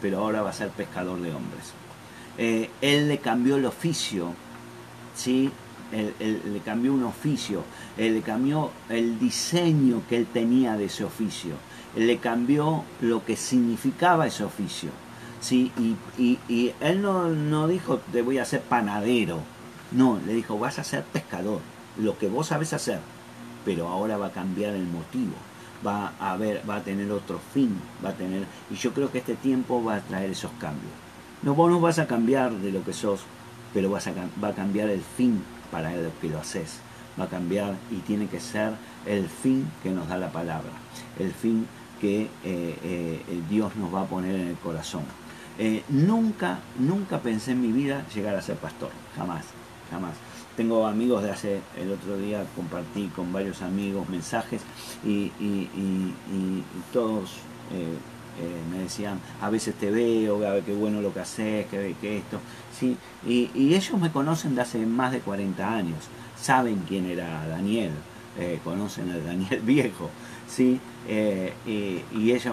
pero 0.00 0.18
ahora 0.18 0.42
va 0.42 0.50
a 0.50 0.54
ser 0.54 0.70
pescador 0.70 1.20
de 1.20 1.34
hombres. 1.34 1.72
Eh, 2.38 2.70
él 2.80 3.08
le 3.08 3.18
cambió 3.18 3.56
el 3.56 3.66
oficio, 3.66 4.32
¿sí? 5.14 5.50
Él, 5.92 6.40
le 6.52 6.60
cambió 6.60 6.94
un 6.94 7.02
oficio, 7.02 7.64
él 7.98 8.14
le 8.14 8.22
cambió 8.22 8.70
el 8.88 9.18
diseño 9.18 10.02
que 10.08 10.16
él 10.16 10.26
tenía 10.26 10.76
de 10.76 10.84
ese 10.84 11.02
oficio, 11.02 11.54
él 11.96 12.06
le 12.06 12.18
cambió 12.18 12.84
lo 13.00 13.24
que 13.24 13.36
significaba 13.36 14.28
ese 14.28 14.44
oficio. 14.44 14.90
¿sí? 15.40 15.72
Y, 16.16 16.38
y, 16.48 16.72
él 16.80 17.02
no, 17.02 17.28
no, 17.28 17.66
dijo, 17.66 17.98
te 18.12 18.22
voy 18.22 18.38
a 18.38 18.42
hacer 18.42 18.60
panadero. 18.62 19.40
No, 19.90 20.20
le 20.24 20.34
dijo, 20.34 20.58
vas 20.58 20.78
a 20.78 20.84
ser 20.84 21.02
pescador, 21.02 21.60
lo 21.98 22.16
que 22.16 22.28
vos 22.28 22.46
sabes 22.46 22.72
hacer, 22.72 23.00
pero 23.64 23.88
ahora 23.88 24.16
va 24.16 24.26
a 24.26 24.32
cambiar 24.32 24.74
el 24.74 24.86
motivo, 24.86 25.32
va 25.86 26.12
a 26.18 26.36
ver, 26.36 26.62
va 26.68 26.76
a 26.76 26.82
tener 26.82 27.10
otro 27.10 27.40
fin, 27.52 27.80
va 28.04 28.10
a 28.10 28.14
tener, 28.14 28.44
y 28.70 28.74
yo 28.74 28.92
creo 28.92 29.10
que 29.10 29.18
este 29.18 29.34
tiempo 29.34 29.82
va 29.82 29.96
a 29.96 30.00
traer 30.00 30.30
esos 30.30 30.50
cambios. 30.52 30.92
No, 31.42 31.54
vos 31.54 31.70
no 31.70 31.80
vas 31.80 31.98
a 31.98 32.06
cambiar 32.06 32.52
de 32.52 32.72
lo 32.72 32.84
que 32.84 32.92
sos, 32.92 33.20
pero 33.72 33.90
va 33.90 34.48
a 34.48 34.52
cambiar 34.52 34.90
el 34.90 35.00
fin 35.00 35.42
para 35.70 35.94
lo 35.96 36.10
que 36.20 36.28
lo 36.28 36.38
haces. 36.38 36.80
Va 37.18 37.24
a 37.24 37.28
cambiar 37.28 37.74
y 37.90 37.96
tiene 37.96 38.26
que 38.26 38.40
ser 38.40 38.72
el 39.06 39.28
fin 39.28 39.70
que 39.82 39.90
nos 39.90 40.08
da 40.08 40.16
la 40.18 40.30
palabra, 40.30 40.70
el 41.18 41.32
fin 41.32 41.66
que 42.00 42.22
eh, 42.22 42.28
eh, 42.44 43.42
Dios 43.48 43.76
nos 43.76 43.94
va 43.94 44.02
a 44.02 44.04
poner 44.04 44.34
en 44.34 44.48
el 44.48 44.56
corazón. 44.56 45.02
Eh, 45.58 45.82
nunca, 45.88 46.58
nunca 46.78 47.18
pensé 47.18 47.52
en 47.52 47.60
mi 47.60 47.72
vida 47.72 48.06
llegar 48.14 48.34
a 48.34 48.42
ser 48.42 48.56
pastor, 48.56 48.90
jamás, 49.16 49.44
jamás. 49.90 50.14
Tengo 50.56 50.86
amigos 50.86 51.22
de 51.22 51.30
hace, 51.30 51.60
el 51.78 51.92
otro 51.92 52.18
día 52.18 52.44
compartí 52.56 53.06
con 53.14 53.32
varios 53.32 53.62
amigos 53.62 54.08
mensajes 54.08 54.62
y, 55.04 55.30
todos 56.92 57.30
eh, 57.72 57.96
eh, 58.40 58.60
me 58.70 58.82
decían, 58.82 59.20
a 59.40 59.48
veces 59.48 59.74
te 59.74 59.90
veo, 59.90 60.44
a 60.46 60.54
ver 60.54 60.62
qué 60.64 60.74
bueno 60.74 61.00
lo 61.00 61.12
que 61.12 61.20
haces, 61.20 61.66
que, 61.66 61.94
que 62.00 62.18
esto. 62.18 62.40
¿sí? 62.78 62.96
Y, 63.26 63.50
y, 63.54 63.74
ellos 63.74 63.98
me 64.00 64.10
conocen 64.10 64.54
de 64.54 64.62
hace 64.62 64.84
más 64.86 65.12
de 65.12 65.20
40 65.20 65.72
años, 65.72 65.98
saben 66.40 66.82
quién 66.88 67.06
era 67.06 67.46
Daniel, 67.46 67.92
eh, 68.38 68.60
conocen 68.64 69.10
al 69.10 69.24
Daniel 69.24 69.60
viejo. 69.64 70.10
¿sí? 70.48 70.80
Y, 71.06 72.32
ella 72.32 72.52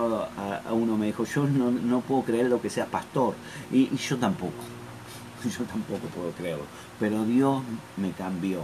a, 0.67 0.73
uno 0.73 0.97
me 0.97 1.07
dijo, 1.07 1.25
yo 1.25 1.45
no, 1.45 1.71
no, 1.71 2.01
puedo 2.01 2.23
creer 2.23 2.47
lo 2.47 2.62
que 2.62 2.69
sea 2.69 2.86
pastor. 2.86 3.33
Y, 3.71 3.89
y 3.93 3.97
yo 3.97 4.17
tampoco, 4.17 4.63
yo 5.58 5.63
tampoco 5.65 6.08
puedo 6.15 6.32
creerlo. 6.32 6.65
Pero 7.00 7.23
Dios 7.26 7.62
me 7.97 8.12
cambió, 8.12 8.62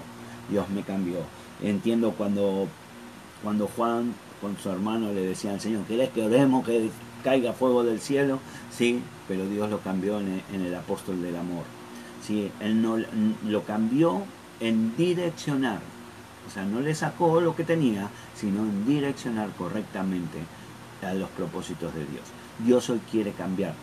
Dios 0.49 0.69
me 0.69 0.83
cambió. 0.83 1.19
Entiendo 1.61 2.11
cuando, 2.11 2.67
cuando 3.41 3.67
Juan 3.67 4.13
con 4.41 4.57
su 4.57 4.69
hermano 4.69 5.13
le 5.13 5.21
decía 5.21 5.51
al 5.51 5.61
Señor, 5.61 5.83
¿querés 5.85 6.09
que 6.09 6.23
oremos, 6.23 6.65
que 6.65 6.89
caiga 7.23 7.53
fuego 7.53 7.83
del 7.83 8.01
cielo? 8.01 8.39
Sí, 8.75 9.01
pero 9.27 9.47
Dios 9.47 9.69
lo 9.69 9.79
cambió 9.79 10.19
en 10.19 10.41
el, 10.53 10.75
apóstol 10.75 11.21
del 11.21 11.35
amor. 11.37 11.63
¿sí? 12.25 12.51
Él 12.59 12.81
no, 12.81 12.97
lo 13.47 13.63
cambió 13.63 14.23
en 14.59 14.95
direccionar. 14.97 15.79
O 16.45 16.51
sea, 16.51 16.65
no 16.65 16.81
le 16.81 16.93
sacó 16.93 17.39
lo 17.39 17.55
que 17.55 17.63
tenía, 17.63 18.09
sino 18.35 18.63
en 18.63 18.85
direccionar 18.85 19.49
correctamente 19.51 20.39
a 21.01 21.13
los 21.13 21.29
propósitos 21.29 21.93
de 21.93 22.01
Dios. 22.01 22.23
Dios 22.59 22.89
hoy 22.89 22.99
quiere 23.09 23.31
cambiarte. 23.31 23.77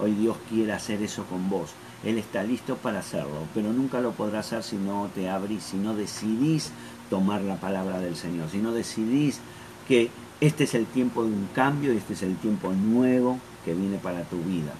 Hoy 0.00 0.12
Dios 0.12 0.36
quiere 0.48 0.72
hacer 0.72 1.02
eso 1.02 1.24
con 1.24 1.48
vos. 1.50 1.70
Él 2.04 2.18
está 2.18 2.42
listo 2.42 2.76
para 2.76 3.00
hacerlo, 3.00 3.46
pero 3.54 3.72
nunca 3.72 4.00
lo 4.00 4.12
podrá 4.12 4.40
hacer 4.40 4.62
si 4.62 4.76
no 4.76 5.08
te 5.14 5.30
abrís, 5.30 5.62
si 5.62 5.76
no 5.76 5.94
decidís 5.94 6.70
tomar 7.08 7.40
la 7.42 7.56
palabra 7.56 8.00
del 8.00 8.16
Señor, 8.16 8.50
si 8.50 8.58
no 8.58 8.72
decidís 8.72 9.40
que 9.88 10.10
este 10.40 10.64
es 10.64 10.74
el 10.74 10.86
tiempo 10.86 11.22
de 11.24 11.32
un 11.32 11.48
cambio 11.54 11.92
y 11.92 11.96
este 11.96 12.12
es 12.12 12.22
el 12.22 12.36
tiempo 12.36 12.72
nuevo 12.72 13.38
que 13.64 13.74
viene 13.74 13.98
para 13.98 14.22
tu 14.24 14.36
vida. 14.42 14.72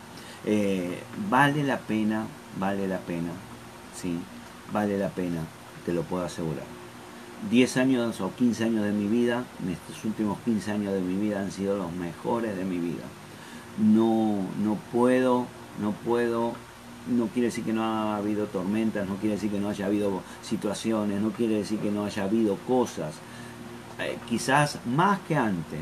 Eh, 0.44 0.98
vale 1.30 1.64
la 1.64 1.78
pena, 1.78 2.26
vale 2.58 2.87
la 2.87 2.98
pena, 2.98 3.30
sí, 3.96 4.18
vale 4.72 4.98
la 4.98 5.08
pena, 5.08 5.40
te 5.87 5.92
lo 5.92 6.02
puedo 6.02 6.24
asegurar. 6.24 6.64
10 7.50 7.76
años 7.76 8.20
o 8.20 8.34
15 8.34 8.64
años 8.64 8.84
de 8.84 8.92
mi 8.92 9.06
vida, 9.06 9.44
en 9.62 9.70
estos 9.70 10.04
últimos 10.04 10.38
15 10.44 10.72
años 10.72 10.92
de 10.92 11.00
mi 11.00 11.14
vida 11.16 11.40
han 11.40 11.50
sido 11.50 11.76
los 11.76 11.92
mejores 11.92 12.56
de 12.56 12.64
mi 12.64 12.78
vida. 12.78 13.04
No, 13.78 14.37
no 14.62 14.76
puedo, 14.92 15.46
no 15.80 15.92
puedo, 15.92 16.54
no 17.08 17.26
quiere 17.28 17.48
decir 17.48 17.64
que 17.64 17.72
no 17.72 17.84
ha 17.84 18.16
habido 18.16 18.46
tormentas, 18.46 19.08
no 19.08 19.16
quiere 19.16 19.34
decir 19.34 19.50
que 19.50 19.60
no 19.60 19.68
haya 19.68 19.86
habido 19.86 20.22
situaciones, 20.42 21.20
no 21.20 21.30
quiere 21.30 21.56
decir 21.56 21.78
que 21.78 21.90
no 21.90 22.04
haya 22.04 22.24
habido 22.24 22.56
cosas, 22.66 23.14
eh, 23.98 24.18
quizás 24.28 24.78
más 24.86 25.20
que 25.20 25.36
antes, 25.36 25.80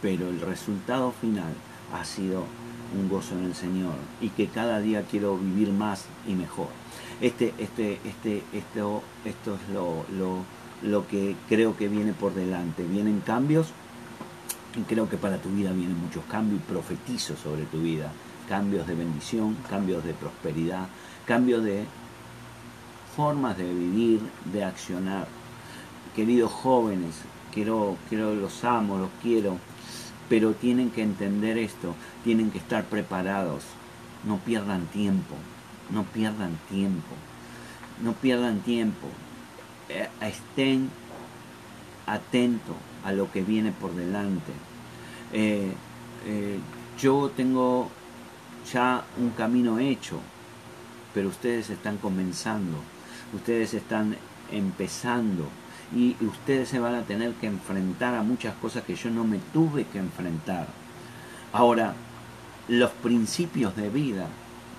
pero 0.00 0.28
el 0.28 0.40
resultado 0.40 1.12
final 1.12 1.52
ha 1.92 2.04
sido 2.04 2.44
un 2.98 3.08
gozo 3.08 3.38
en 3.38 3.44
el 3.44 3.54
Señor 3.54 3.94
y 4.20 4.30
que 4.30 4.48
cada 4.48 4.80
día 4.80 5.04
quiero 5.08 5.36
vivir 5.36 5.70
más 5.70 6.06
y 6.26 6.32
mejor. 6.32 6.68
Este, 7.20 7.54
este, 7.58 8.00
este, 8.04 8.42
esto, 8.52 9.02
esto 9.24 9.54
es 9.54 9.74
lo, 9.74 10.04
lo, 10.16 10.38
lo 10.82 11.06
que 11.06 11.36
creo 11.48 11.76
que 11.76 11.88
viene 11.88 12.12
por 12.12 12.34
delante. 12.34 12.82
Vienen 12.82 13.20
cambios 13.20 13.68
y 14.76 14.80
creo 14.82 15.08
que 15.08 15.16
para 15.16 15.38
tu 15.38 15.50
vida 15.50 15.72
vienen 15.72 16.00
muchos 16.00 16.24
cambios 16.24 16.60
y 16.60 16.70
profetizo 16.70 17.36
sobre 17.36 17.64
tu 17.64 17.80
vida. 17.80 18.12
Cambios 18.50 18.84
de 18.88 18.96
bendición, 18.96 19.56
cambios 19.68 20.02
de 20.02 20.12
prosperidad, 20.12 20.88
cambios 21.24 21.62
de 21.62 21.84
formas 23.14 23.56
de 23.56 23.72
vivir, 23.72 24.20
de 24.52 24.64
accionar. 24.64 25.28
Queridos 26.16 26.50
jóvenes, 26.50 27.14
quiero, 27.54 27.96
quiero, 28.08 28.34
los 28.34 28.64
amo, 28.64 28.98
los 28.98 29.10
quiero, 29.22 29.56
pero 30.28 30.54
tienen 30.54 30.90
que 30.90 31.04
entender 31.04 31.58
esto, 31.58 31.94
tienen 32.24 32.50
que 32.50 32.58
estar 32.58 32.82
preparados, 32.86 33.62
no 34.24 34.38
pierdan 34.38 34.86
tiempo, 34.86 35.36
no 35.90 36.02
pierdan 36.02 36.58
tiempo, 36.68 37.14
no 38.02 38.14
pierdan 38.14 38.58
tiempo, 38.62 39.06
eh, 39.88 40.08
estén 40.22 40.90
atentos 42.04 42.74
a 43.04 43.12
lo 43.12 43.30
que 43.30 43.42
viene 43.42 43.70
por 43.70 43.94
delante. 43.94 44.50
Eh, 45.32 45.72
eh, 46.26 46.58
yo 46.98 47.30
tengo 47.36 47.92
ya 48.72 49.04
un 49.18 49.30
camino 49.30 49.78
hecho, 49.78 50.20
pero 51.14 51.28
ustedes 51.28 51.70
están 51.70 51.98
comenzando, 51.98 52.78
ustedes 53.34 53.74
están 53.74 54.16
empezando 54.50 55.48
y 55.94 56.16
ustedes 56.20 56.68
se 56.68 56.78
van 56.78 56.94
a 56.94 57.02
tener 57.02 57.32
que 57.34 57.46
enfrentar 57.46 58.14
a 58.14 58.22
muchas 58.22 58.54
cosas 58.56 58.84
que 58.84 58.94
yo 58.94 59.10
no 59.10 59.24
me 59.24 59.38
tuve 59.52 59.84
que 59.86 59.98
enfrentar. 59.98 60.68
Ahora, 61.52 61.94
los 62.68 62.90
principios 62.90 63.74
de 63.74 63.88
vida 63.90 64.26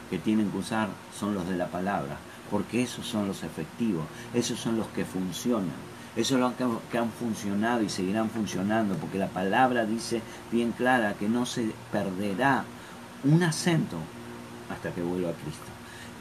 que 0.10 0.18
tienen 0.18 0.50
que 0.52 0.58
usar 0.58 0.90
son 1.18 1.34
los 1.34 1.48
de 1.48 1.58
la 1.58 1.68
palabra, 1.68 2.18
porque 2.50 2.84
esos 2.84 3.06
son 3.06 3.28
los 3.28 3.44
efectivos, 3.44 4.06
esos 4.34 4.60
son 4.60 4.78
los 4.78 4.88
que 4.88 5.06
funcionan. 5.06 5.92
Esos 6.14 6.40
son 6.40 6.42
los 6.42 6.82
que 6.92 6.98
han 6.98 7.10
funcionado 7.10 7.84
y 7.84 7.90
seguirán 7.90 8.30
funcionando, 8.30 8.96
porque 8.96 9.18
la 9.18 9.30
palabra 9.30 9.86
dice 9.86 10.22
bien 10.52 10.74
clara 10.74 11.14
que 11.14 11.30
no 11.30 11.46
se 11.46 11.72
perderá 11.90 12.66
un 13.24 13.44
acento 13.44 13.98
hasta 14.70 14.92
que 14.92 15.02
vuelva 15.02 15.30
a 15.30 15.34
Cristo. 15.34 15.66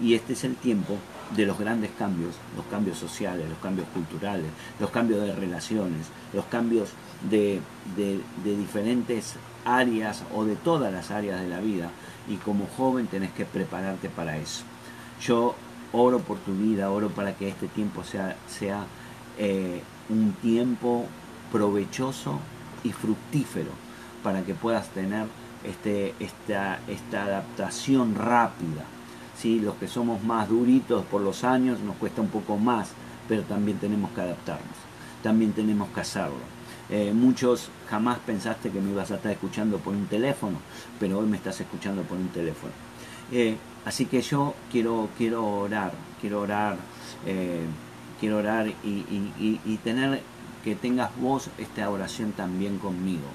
Y 0.01 0.15
este 0.15 0.33
es 0.33 0.45
el 0.45 0.57
tiempo 0.57 0.97
de 1.37 1.47
los 1.47 1.59
grandes 1.59 1.91
cambios, 1.99 2.35
los 2.57 2.65
cambios 2.67 2.99
sociales, 2.99 3.49
los 3.49 3.59
cambios 3.59 3.87
culturales, 3.89 4.47
los 4.79 4.91
cambios 4.91 5.21
de 5.21 5.35
relaciones, 5.35 6.07
los 6.33 6.45
cambios 6.47 6.91
de, 7.29 7.61
diferentes 8.45 9.35
áreas 9.65 10.25
o 10.35 10.45
de 10.45 10.57
todas 10.57 10.93
las 10.93 11.11
áreas 11.11 11.41
de 11.41 11.49
la 11.49 11.61
vida. 11.61 11.91
Y 12.29 12.37
como 12.37 12.67
joven 12.77 13.07
tenés 13.07 13.33
que 13.33 13.45
prepararte 13.45 14.09
para 14.09 14.39
eso. 14.39 14.65
Yo 15.21 15.55
oro 15.93 16.21
por 16.21 16.39
tu 16.39 16.53
vida, 16.55 16.91
oro 16.91 17.11
para 17.11 17.35
que 17.35 17.49
este 17.49 17.69
tiempo 17.69 18.05
sea, 18.05 18.37
sea 18.49 18.87
eh, 19.39 19.83
un 20.09 20.33
tiempo 20.41 21.07
provechoso 21.53 22.39
y 22.85 22.93
fructífero 22.93 23.71
para 24.23 24.43
que 24.43 24.55
puedas 24.55 24.89
tener 24.89 25.27
este, 25.65 26.15
esta, 26.21 26.81
esta 26.89 27.25
adaptación 27.25 28.15
rápida 28.15 28.85
los 29.49 29.75
que 29.77 29.89
somos 29.89 30.23
más 30.23 30.49
duritos 30.49 31.05
por 31.07 31.23
los 31.23 31.45
años 31.45 31.81
nos 31.81 31.97
cuesta 31.97 32.21
un 32.21 32.29
poco 32.29 32.59
más, 32.59 32.91
pero 33.29 33.43
también 33.43 33.79
tenemos 33.79 34.11
que 34.11 34.21
adaptarnos, 34.21 34.77
también 35.23 35.53
tenemos 35.53 35.89
que 35.89 36.01
hacerlo. 36.01 36.61
Eh, 36.91 37.13
muchos 37.15 37.71
jamás 37.89 38.19
pensaste 38.19 38.71
que 38.71 38.81
me 38.81 38.91
ibas 38.91 39.11
a 39.11 39.15
estar 39.15 39.33
escuchando 39.33 39.79
por 39.79 39.95
un 39.95 40.07
teléfono, 40.07 40.59
pero 40.99 41.19
hoy 41.19 41.27
me 41.27 41.37
estás 41.37 41.61
escuchando 41.61 42.03
por 42.03 42.19
un 42.19 42.29
teléfono. 42.29 42.73
Eh, 43.33 43.57
así 43.85 44.07
que 44.07 44.21
yo 44.21 44.55
quiero, 44.71 45.09
quiero 45.17 45.47
orar, 45.47 45.93
quiero 46.21 46.41
orar, 46.41 46.77
eh, 47.25 47.65
quiero 48.19 48.39
orar 48.39 48.67
y 48.85 49.81
tener 49.83 50.21
que 50.65 50.75
tengas 50.75 51.11
vos 51.19 51.49
esta 51.57 51.89
oración 51.89 52.33
también 52.33 52.79
conmigo 52.79 53.29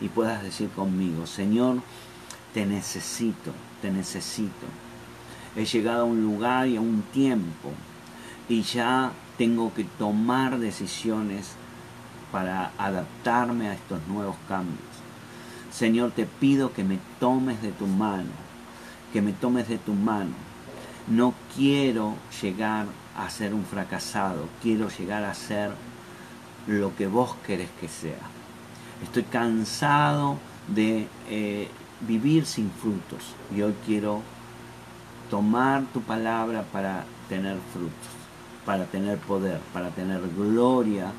y 0.00 0.08
puedas 0.08 0.42
decir 0.42 0.68
conmigo, 0.70 1.26
Señor, 1.26 1.78
te 2.52 2.66
necesito, 2.66 3.52
te 3.82 3.90
necesito 3.90 4.66
he 5.56 5.64
llegado 5.64 6.02
a 6.02 6.04
un 6.04 6.22
lugar 6.22 6.66
y 6.68 6.76
a 6.76 6.80
un 6.80 7.02
tiempo 7.12 7.70
y 8.48 8.62
ya 8.62 9.12
tengo 9.38 9.72
que 9.72 9.84
tomar 9.84 10.58
decisiones 10.58 11.52
para 12.32 12.72
adaptarme 12.78 13.68
a 13.68 13.74
estos 13.74 14.00
nuevos 14.08 14.36
cambios. 14.48 14.78
Señor, 15.72 16.12
te 16.12 16.26
pido 16.26 16.72
que 16.72 16.84
me 16.84 16.98
tomes 17.20 17.62
de 17.62 17.72
tu 17.72 17.86
mano, 17.86 18.30
que 19.12 19.22
me 19.22 19.32
tomes 19.32 19.68
de 19.68 19.78
tu 19.78 19.92
mano. 19.94 20.32
No 21.06 21.34
quiero 21.54 22.14
llegar 22.42 22.86
a 23.16 23.30
ser 23.30 23.54
un 23.54 23.64
fracasado, 23.64 24.48
quiero 24.62 24.88
llegar 24.88 25.24
a 25.24 25.34
ser 25.34 25.72
lo 26.66 26.94
que 26.96 27.06
vos 27.06 27.36
querés 27.46 27.70
que 27.80 27.88
sea. 27.88 28.33
Estoy 29.02 29.24
cansado 29.24 30.38
de 30.68 31.08
eh, 31.28 31.68
vivir 32.00 32.46
sin 32.46 32.70
frutos 32.70 33.34
y 33.54 33.62
hoy 33.62 33.74
quiero 33.84 34.22
tomar 35.30 35.84
tu 35.92 36.00
palabra 36.00 36.62
para 36.72 37.04
tener 37.28 37.56
frutos, 37.72 38.10
para 38.64 38.86
tener 38.86 39.18
poder, 39.18 39.60
para 39.72 39.90
tener 39.90 40.20
gloria 40.36 41.12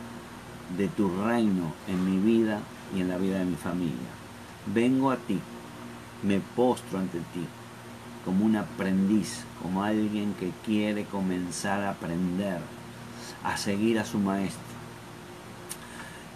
de 0.78 0.88
tu 0.88 1.10
reino 1.24 1.74
en 1.88 2.06
mi 2.06 2.18
vida 2.18 2.60
y 2.96 3.02
en 3.02 3.10
la 3.10 3.18
vida 3.18 3.40
de 3.40 3.46
mi 3.46 3.56
familia. 3.56 4.14
Vengo 4.74 5.12
a 5.12 5.18
ti, 5.18 5.40
me 6.24 6.40
postro 6.40 7.00
ante 7.00 7.20
ti 7.20 7.46
como 8.26 8.44
un 8.44 8.56
aprendiz, 8.56 9.44
como 9.62 9.84
alguien 9.84 10.34
que 10.34 10.52
quiere 10.66 11.06
comenzar 11.06 11.84
a 11.84 11.92
aprender, 11.92 12.60
a 13.44 13.56
seguir 13.56 14.00
a 14.00 14.06
su 14.06 14.18
maestro. 14.18 14.75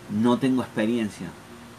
No 0.10 0.38
tengo 0.38 0.64
experiencia, 0.64 1.28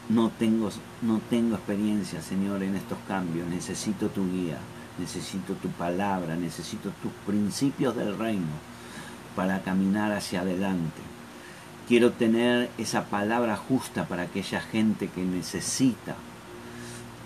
no 0.09 0.31
tengo, 0.31 0.71
no 1.03 1.21
tengo 1.31 1.57
experiencia, 1.57 2.23
Señor, 2.23 2.63
en 2.63 2.77
estos 2.77 2.99
cambios. 3.07 3.47
Necesito 3.49 4.09
tu 4.09 4.31
guía 4.31 4.59
necesito 5.01 5.55
tu 5.55 5.69
palabra, 5.71 6.37
necesito 6.37 6.91
tus 7.03 7.13
principios 7.27 7.97
del 7.97 8.17
reino 8.17 8.53
para 9.35 9.63
caminar 9.63 10.13
hacia 10.13 10.43
adelante. 10.43 11.01
Quiero 11.89 12.13
tener 12.13 12.71
esa 12.79 13.07
palabra 13.07 13.57
justa 13.57 14.07
para 14.07 14.25
aquella 14.25 14.61
gente 14.61 15.09
que 15.09 15.23
necesita 15.23 16.15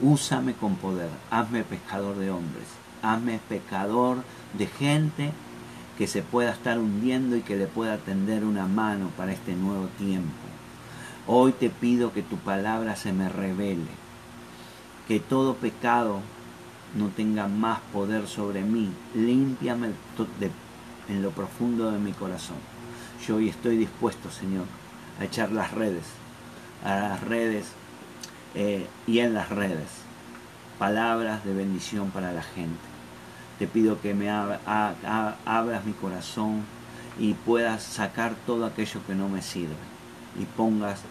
Úsame 0.00 0.54
con 0.54 0.74
poder, 0.74 1.08
hazme 1.30 1.62
pescador 1.62 2.16
de 2.16 2.28
hombres, 2.28 2.64
hazme 3.00 3.38
pescador 3.48 4.24
de 4.58 4.66
gente 4.66 5.30
que 5.96 6.08
se 6.08 6.20
pueda 6.20 6.50
estar 6.50 6.80
hundiendo 6.80 7.36
y 7.36 7.42
que 7.42 7.54
le 7.54 7.68
pueda 7.68 7.98
tender 7.98 8.44
una 8.44 8.66
mano 8.66 9.10
para 9.16 9.32
este 9.32 9.54
nuevo 9.54 9.86
tiempo. 9.96 10.53
Hoy 11.26 11.52
te 11.52 11.70
pido 11.70 12.12
que 12.12 12.22
tu 12.22 12.36
palabra 12.36 12.96
se 12.96 13.10
me 13.14 13.30
revele, 13.30 13.88
que 15.08 15.20
todo 15.20 15.54
pecado 15.54 16.20
no 16.94 17.08
tenga 17.08 17.48
más 17.48 17.80
poder 17.94 18.28
sobre 18.28 18.60
mí. 18.60 18.92
Límpiame 19.14 19.92
en 21.08 21.22
lo 21.22 21.30
profundo 21.30 21.90
de 21.90 21.98
mi 21.98 22.12
corazón. 22.12 22.58
Yo 23.26 23.36
hoy 23.36 23.48
estoy 23.48 23.78
dispuesto, 23.78 24.30
Señor, 24.30 24.66
a 25.18 25.24
echar 25.24 25.50
las 25.50 25.72
redes, 25.72 26.04
a 26.84 26.94
las 26.96 27.20
redes 27.22 27.68
eh, 28.54 28.86
y 29.06 29.20
en 29.20 29.32
las 29.32 29.48
redes. 29.48 29.88
Palabras 30.78 31.42
de 31.46 31.54
bendición 31.54 32.10
para 32.10 32.32
la 32.32 32.42
gente. 32.42 32.84
Te 33.58 33.66
pido 33.66 33.98
que 34.02 34.12
me 34.12 34.28
abras 34.28 35.86
mi 35.86 35.94
corazón 35.94 36.64
y 37.18 37.32
puedas 37.32 37.82
sacar 37.82 38.34
todo 38.46 38.66
aquello 38.66 39.00
que 39.06 39.14
no 39.14 39.30
me 39.30 39.40
sirve 39.40 39.93
y 40.38 40.44
pongas 40.44 41.02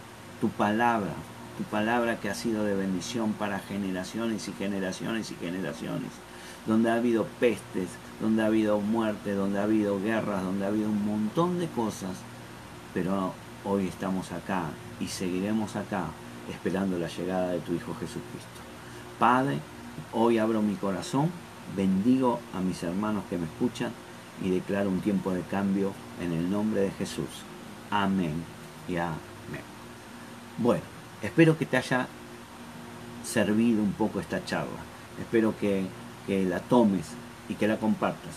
tu 0.41 0.49
palabra, 0.49 1.13
tu 1.57 1.63
palabra 1.63 2.19
que 2.19 2.29
ha 2.29 2.35
sido 2.35 2.63
de 2.63 2.75
bendición 2.75 3.33
para 3.33 3.59
generaciones 3.59 4.47
y 4.47 4.53
generaciones 4.53 5.31
y 5.31 5.35
generaciones, 5.35 6.09
donde 6.65 6.89
ha 6.89 6.95
habido 6.95 7.25
pestes, 7.39 7.89
donde 8.21 8.43
ha 8.43 8.47
habido 8.47 8.79
muerte, 8.79 9.33
donde 9.33 9.59
ha 9.59 9.63
habido 9.63 10.01
guerras, 10.01 10.43
donde 10.43 10.65
ha 10.65 10.69
habido 10.69 10.89
un 10.89 11.05
montón 11.05 11.59
de 11.59 11.67
cosas, 11.67 12.17
pero 12.93 13.33
hoy 13.63 13.87
estamos 13.87 14.31
acá 14.31 14.63
y 14.99 15.07
seguiremos 15.07 15.75
acá 15.75 16.05
esperando 16.49 16.99
la 16.99 17.07
llegada 17.07 17.49
de 17.49 17.59
tu 17.59 17.73
Hijo 17.73 17.93
Jesucristo. 17.95 18.61
Padre, 19.19 19.59
hoy 20.11 20.39
abro 20.39 20.61
mi 20.61 20.75
corazón, 20.75 21.29
bendigo 21.75 22.39
a 22.53 22.59
mis 22.59 22.83
hermanos 22.83 23.23
que 23.29 23.37
me 23.37 23.45
escuchan 23.45 23.91
y 24.41 24.49
declaro 24.49 24.89
un 24.89 24.99
tiempo 24.99 25.31
de 25.31 25.41
cambio 25.41 25.93
en 26.21 26.33
el 26.33 26.49
nombre 26.49 26.81
de 26.81 26.91
Jesús. 26.91 27.29
Amén 27.89 28.52
y 28.87 28.97
amén. 28.97 29.61
Bueno, 30.57 30.83
espero 31.21 31.57
que 31.57 31.65
te 31.65 31.77
haya 31.77 32.07
servido 33.23 33.81
un 33.81 33.93
poco 33.93 34.19
esta 34.19 34.43
charla. 34.45 34.79
Espero 35.19 35.53
que, 35.59 35.87
la 36.27 36.59
tomes 36.59 37.07
y 37.49 37.55
que 37.55 37.67
la 37.67 37.77
compartas 37.77 38.33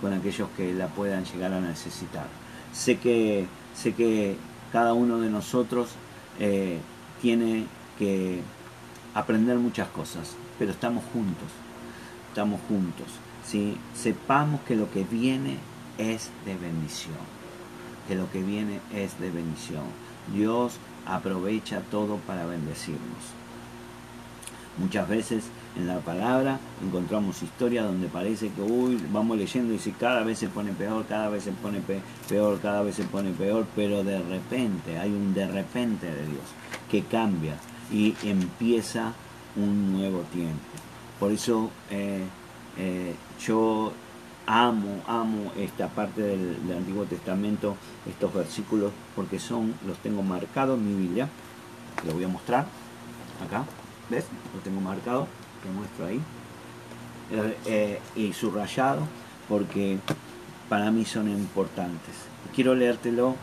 con 0.00 0.12
aquellos 0.12 0.48
que 0.56 0.74
la 0.74 0.88
puedan 0.88 1.24
llegar 1.24 1.52
a 1.52 1.60
necesitar. 1.60 2.26
Sé 2.72 2.98
que, 2.98 3.46
sé 3.74 3.94
que 3.94 4.36
cada 4.72 4.92
uno 4.92 5.18
de 5.20 5.30
nosotros 5.30 5.90
eh, 6.38 6.78
tiene 7.22 7.66
que 7.98 8.40
aprender 9.14 9.56
muchas 9.58 9.88
cosas, 9.88 10.36
pero 10.58 10.70
estamos 10.70 11.02
juntos, 11.12 11.48
estamos 12.28 12.60
juntos. 12.68 13.06
¿sí? 13.46 13.76
Sepamos 13.94 14.60
que 14.62 14.76
lo 14.76 14.90
que 14.90 15.04
viene 15.04 15.56
es 15.98 16.30
de 16.44 16.56
bendición, 16.56 17.16
que 18.10 18.16
lo 18.16 18.28
que 18.32 18.42
viene 18.42 18.80
es 18.92 19.20
de 19.20 19.30
bendición. 19.30 19.84
Dios 20.34 20.78
aprovecha 21.06 21.80
todo 21.92 22.16
para 22.16 22.44
bendecirnos. 22.44 23.22
Muchas 24.78 25.08
veces 25.08 25.44
en 25.76 25.86
la 25.86 26.00
palabra 26.00 26.58
encontramos 26.82 27.40
historias 27.40 27.84
donde 27.84 28.08
parece 28.08 28.48
que 28.48 28.62
uy, 28.62 29.00
vamos 29.12 29.38
leyendo 29.38 29.72
y 29.72 29.78
si 29.78 29.92
cada 29.92 30.24
vez 30.24 30.40
se 30.40 30.48
pone 30.48 30.72
peor, 30.72 31.06
cada 31.06 31.28
vez 31.28 31.44
se 31.44 31.52
pone 31.52 31.80
peor, 32.26 32.58
cada 32.60 32.82
vez 32.82 32.96
se 32.96 33.04
pone 33.04 33.30
peor, 33.30 33.64
pero 33.76 34.02
de 34.02 34.20
repente 34.20 34.98
hay 34.98 35.10
un 35.10 35.32
de 35.32 35.46
repente 35.46 36.06
de 36.06 36.26
Dios 36.26 36.44
que 36.90 37.04
cambia 37.04 37.54
y 37.92 38.16
empieza 38.24 39.12
un 39.54 39.92
nuevo 39.92 40.22
tiempo. 40.32 40.58
Por 41.20 41.30
eso 41.30 41.70
eh, 41.92 42.24
eh, 42.76 43.14
yo 43.46 43.92
amo, 44.50 45.00
amo 45.06 45.52
esta 45.56 45.88
parte 45.88 46.22
del, 46.22 46.56
Antiguo 46.76 47.04
Testamento, 47.04 47.76
estos 48.08 48.34
versículos, 48.34 48.92
porque 49.14 49.38
son, 49.38 49.74
los 49.86 49.98
tengo 49.98 50.22
marcados 50.22 50.76
en 50.78 50.88
mi 50.88 51.02
Biblia. 51.06 51.28
Lo 52.04 52.14
voy 52.14 52.24
a 52.24 52.28
mostrar 52.28 52.66
acá, 53.46 53.64
¿ves? 54.08 54.24
Lo 54.54 54.60
tengo 54.60 54.80
marcado, 54.80 55.28
lo 55.64 55.72
muestro 55.72 56.06
ahí. 56.06 56.20
Eh, 57.30 57.58
eh, 57.66 58.00
y 58.16 58.32
subrayado, 58.32 59.02
porque 59.48 59.98
para 60.68 60.90
mí 60.90 61.04
son 61.04 61.28
importantes. 61.28 62.14
Quiero 62.52 62.74
leértelo 62.74 63.36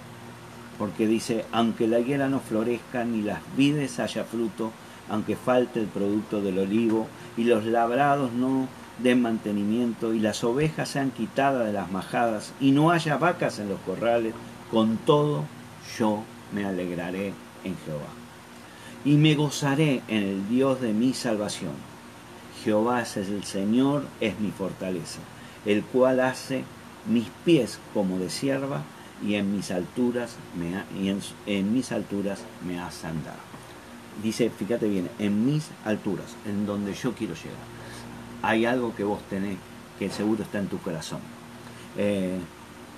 porque 0.78 1.08
dice, 1.08 1.46
aunque 1.54 1.88
la 1.88 2.00
higuera 2.00 2.28
no 2.28 2.40
florezca 2.40 3.06
ni 3.06 3.22
las 3.22 3.40
vides 3.56 4.00
haya 4.00 4.26
fruto, 4.26 4.72
aunque 5.10 5.38
falte 5.38 5.80
el 5.80 5.88
producto 5.88 6.42
del 6.42 6.60
olivo 6.60 7.08
y 7.38 7.46
los 7.46 7.66
labrados 7.66 8.34
no 8.34 8.68
de 9.00 9.16
mantenimiento 9.16 10.14
y 10.14 10.20
las 10.20 10.44
ovejas 10.44 10.90
sean 10.90 11.12
quitadas 11.12 11.66
de 11.66 11.74
las 11.74 11.92
majadas 11.92 12.54
y 12.60 12.72
no 12.72 12.92
haya 12.92 13.18
vacas 13.18 13.60
en 13.60 13.70
los 13.70 13.80
corrales, 13.82 14.34
con 14.72 14.98
todo 14.98 15.46
yo 15.98 16.24
me 16.54 16.66
alegraré 16.66 17.34
en 17.64 17.76
Jehová. 17.86 18.10
Y 19.06 19.16
me 19.16 19.36
gozaré 19.36 20.02
en 20.08 20.24
el 20.24 20.50
Dios 20.50 20.82
de 20.82 20.94
mi 20.94 21.14
salvación. 21.14 21.74
Jehová 22.64 23.02
es 23.04 23.16
el 23.18 23.44
Señor, 23.44 24.06
es 24.20 24.40
mi 24.40 24.52
fortaleza, 24.52 25.20
el 25.66 25.84
cual 25.84 26.20
hace 26.20 26.64
mis 27.08 27.28
pies 27.46 27.80
como 27.94 28.18
de 28.18 28.30
sierva 28.30 28.82
y 29.24 29.36
en 29.36 29.56
mis 29.56 29.72
alturas 29.72 30.36
me 30.58 30.84
y 31.02 31.10
en, 31.10 31.22
en 31.46 31.74
mis 31.74 31.92
alturas 31.92 32.40
me 32.68 32.80
hace 32.80 33.08
andar. 33.08 33.48
Dice, 34.22 34.50
fíjate 34.50 34.88
bien, 34.88 35.10
en 35.20 35.46
mis 35.46 35.70
alturas, 35.86 36.36
en 36.46 36.66
donde 36.66 36.94
yo 36.96 37.14
quiero 37.14 37.36
llegar 37.36 37.78
hay 38.42 38.66
algo 38.66 38.96
que 38.96 39.04
vos 39.04 39.22
tenés 39.30 39.58
que 39.98 40.10
seguro 40.10 40.44
está 40.44 40.60
en 40.60 40.68
tu 40.68 40.78
corazón. 40.80 41.20
Eh, 41.98 42.38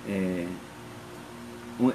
eh, 0.08 0.46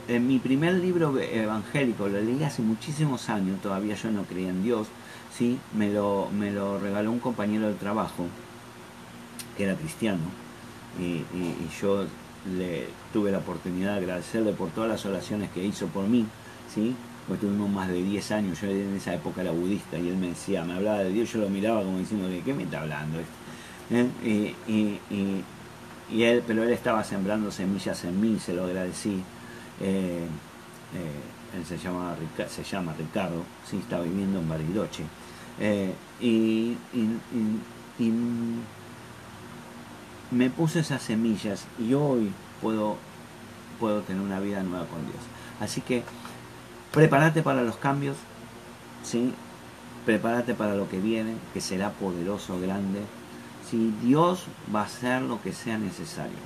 en 0.08 0.28
mi 0.28 0.40
primer 0.40 0.74
libro 0.74 1.18
evangélico, 1.20 2.08
lo 2.08 2.20
leí 2.20 2.44
hace 2.44 2.64
muchísimos 2.64 3.30
años, 3.30 3.62
todavía 3.62 3.96
yo 3.96 4.10
no 4.10 4.24
creía 4.24 4.50
en 4.50 4.64
Dios, 4.64 4.88
¿sí? 5.32 5.60
me, 5.74 5.92
lo, 5.92 6.30
me 6.32 6.52
lo 6.52 6.80
regaló 6.80 7.12
un 7.12 7.20
compañero 7.20 7.68
de 7.68 7.76
trabajo 7.76 8.26
que 9.56 9.64
era 9.64 9.76
cristiano 9.76 10.24
y, 11.00 11.24
yo 11.82 12.06
le 12.58 12.88
tuve 13.12 13.32
la 13.32 13.40
oportunidad 13.40 13.94
de 13.94 13.98
agradecerle 13.98 14.54
por 14.54 14.70
todas 14.70 14.90
las 14.90 15.06
oraciones 15.06 15.50
que 15.50 15.64
hizo 15.64 15.88
por 15.88 16.08
mí, 16.08 16.26
¿sí? 16.74 16.96
Porque 17.28 17.46
tuvimos 17.46 17.70
más 17.70 17.88
de 17.88 18.04
10 18.04 18.32
años, 18.32 18.62
yo 18.62 18.68
en 18.68 18.96
esa 18.96 19.14
época 19.16 19.42
era 19.42 19.52
budista 19.52 19.98
y 19.98 20.10
él 20.10 20.18
me 20.18 20.28
decía, 20.28 20.64
me 20.64 20.74
hablaba 20.74 21.00
de 21.00 21.10
Dios, 21.10 21.32
yo 21.32 21.40
lo 21.40 21.50
miraba 21.50 21.82
como 21.84 21.98
diciendo, 21.98 22.28
¿de 22.28 22.42
qué 22.42 22.54
me 22.54 22.64
está 22.64 22.82
hablando? 22.82 23.20
¿Eh? 23.92 24.54
Y, 24.68 26.22
él, 26.22 26.44
pero 26.46 26.64
él 26.64 26.72
estaba 26.72 27.04
sembrando 27.04 27.52
semillas 27.52 28.04
en 28.04 28.22
mí, 28.22 28.40
se 28.40 28.54
lo 28.54 28.66
agradecí. 28.66 29.24
Eh, 29.82 30.28
eh, 30.94 31.58
él 31.58 31.66
se 31.66 31.80
llama, 31.80 32.16
se 32.48 32.64
llama 32.64 32.94
Ricardo, 32.96 33.44
sí, 33.68 33.78
está 33.78 34.00
viviendo 34.02 34.40
en 34.40 34.48
Bariloche. 34.50 35.04
y, 36.22 36.78
me 40.32 40.50
puse 40.50 40.80
esas 40.80 41.02
semillas 41.02 41.66
y 41.80 41.94
hoy 41.94 42.32
puedo, 42.62 42.98
puedo 43.80 44.02
tener 44.02 44.22
una 44.22 44.40
vida 44.40 44.62
nueva 44.64 44.86
con 44.86 45.02
Dios. 45.06 45.24
Así 45.60 45.82
que 45.82 46.04
Prepárate 46.96 47.42
para 47.44 47.62
los 47.62 47.76
cambios, 47.76 48.16
¿sí? 49.04 49.34
Prepárate 50.06 50.54
para 50.54 50.76
lo 50.76 50.88
que 50.88 50.98
viene, 50.98 51.34
que 51.54 51.60
será 51.60 51.90
poderoso, 51.90 52.58
grande. 52.58 53.02
Si 53.70 53.94
Dios 54.02 54.46
va 54.74 54.84
a 54.84 54.86
hacer 54.86 55.22
lo 55.22 55.42
que 55.42 55.52
sea 55.52 55.78
necesario. 55.78 56.38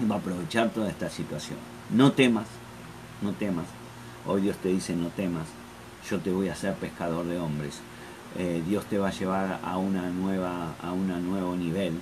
Y 0.00 0.06
va 0.06 0.14
a 0.14 0.18
aprovechar 0.18 0.70
toda 0.70 0.88
esta 0.88 1.10
situación. 1.10 1.58
No 1.90 2.12
temas, 2.12 2.46
no 3.20 3.32
temas. 3.32 3.66
Hoy 4.26 4.40
Dios 4.40 4.56
te 4.56 4.70
dice 4.70 4.96
no 4.96 5.08
temas. 5.08 5.44
Yo 6.08 6.18
te 6.18 6.32
voy 6.32 6.48
a 6.48 6.54
hacer 6.54 6.72
pescador 6.76 7.26
de 7.26 7.38
hombres. 7.38 7.80
Eh, 8.38 8.62
Dios 8.66 8.86
te 8.86 8.96
va 8.96 9.08
a 9.08 9.12
llevar 9.12 9.60
a 9.62 9.76
una 9.76 10.08
nueva, 10.08 10.72
a 10.82 10.90
un 10.92 11.08
nuevo 11.28 11.54
nivel. 11.54 12.00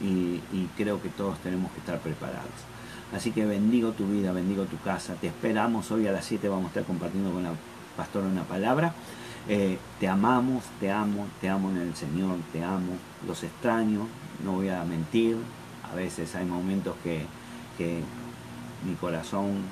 y 0.00 0.68
creo 0.78 1.02
que 1.02 1.10
todos 1.10 1.38
tenemos 1.40 1.70
que 1.72 1.80
estar 1.80 1.98
preparados. 1.98 2.75
Así 3.14 3.30
que 3.30 3.46
bendigo 3.46 3.92
tu 3.92 4.06
vida, 4.06 4.32
bendigo 4.32 4.64
tu 4.64 4.78
casa. 4.78 5.14
Te 5.14 5.28
esperamos 5.28 5.90
hoy 5.92 6.06
a 6.06 6.12
las 6.12 6.24
7, 6.24 6.48
vamos 6.48 6.66
a 6.66 6.68
estar 6.68 6.84
compartiendo 6.84 7.30
con 7.30 7.44
la 7.44 7.52
pastora 7.96 8.26
una 8.26 8.42
palabra. 8.42 8.92
Eh, 9.48 9.78
te 10.00 10.08
amamos, 10.08 10.64
te 10.80 10.90
amo, 10.90 11.28
te 11.40 11.48
amo 11.48 11.70
en 11.70 11.76
el 11.76 11.94
Señor, 11.94 12.38
te 12.52 12.64
amo, 12.64 12.94
los 13.26 13.44
extraño, 13.44 14.08
no 14.44 14.52
voy 14.52 14.70
a 14.70 14.82
mentir. 14.84 15.36
A 15.90 15.94
veces 15.94 16.34
hay 16.34 16.44
momentos 16.44 16.96
que, 17.04 17.26
mi 18.84 18.94
corazón 18.94 19.62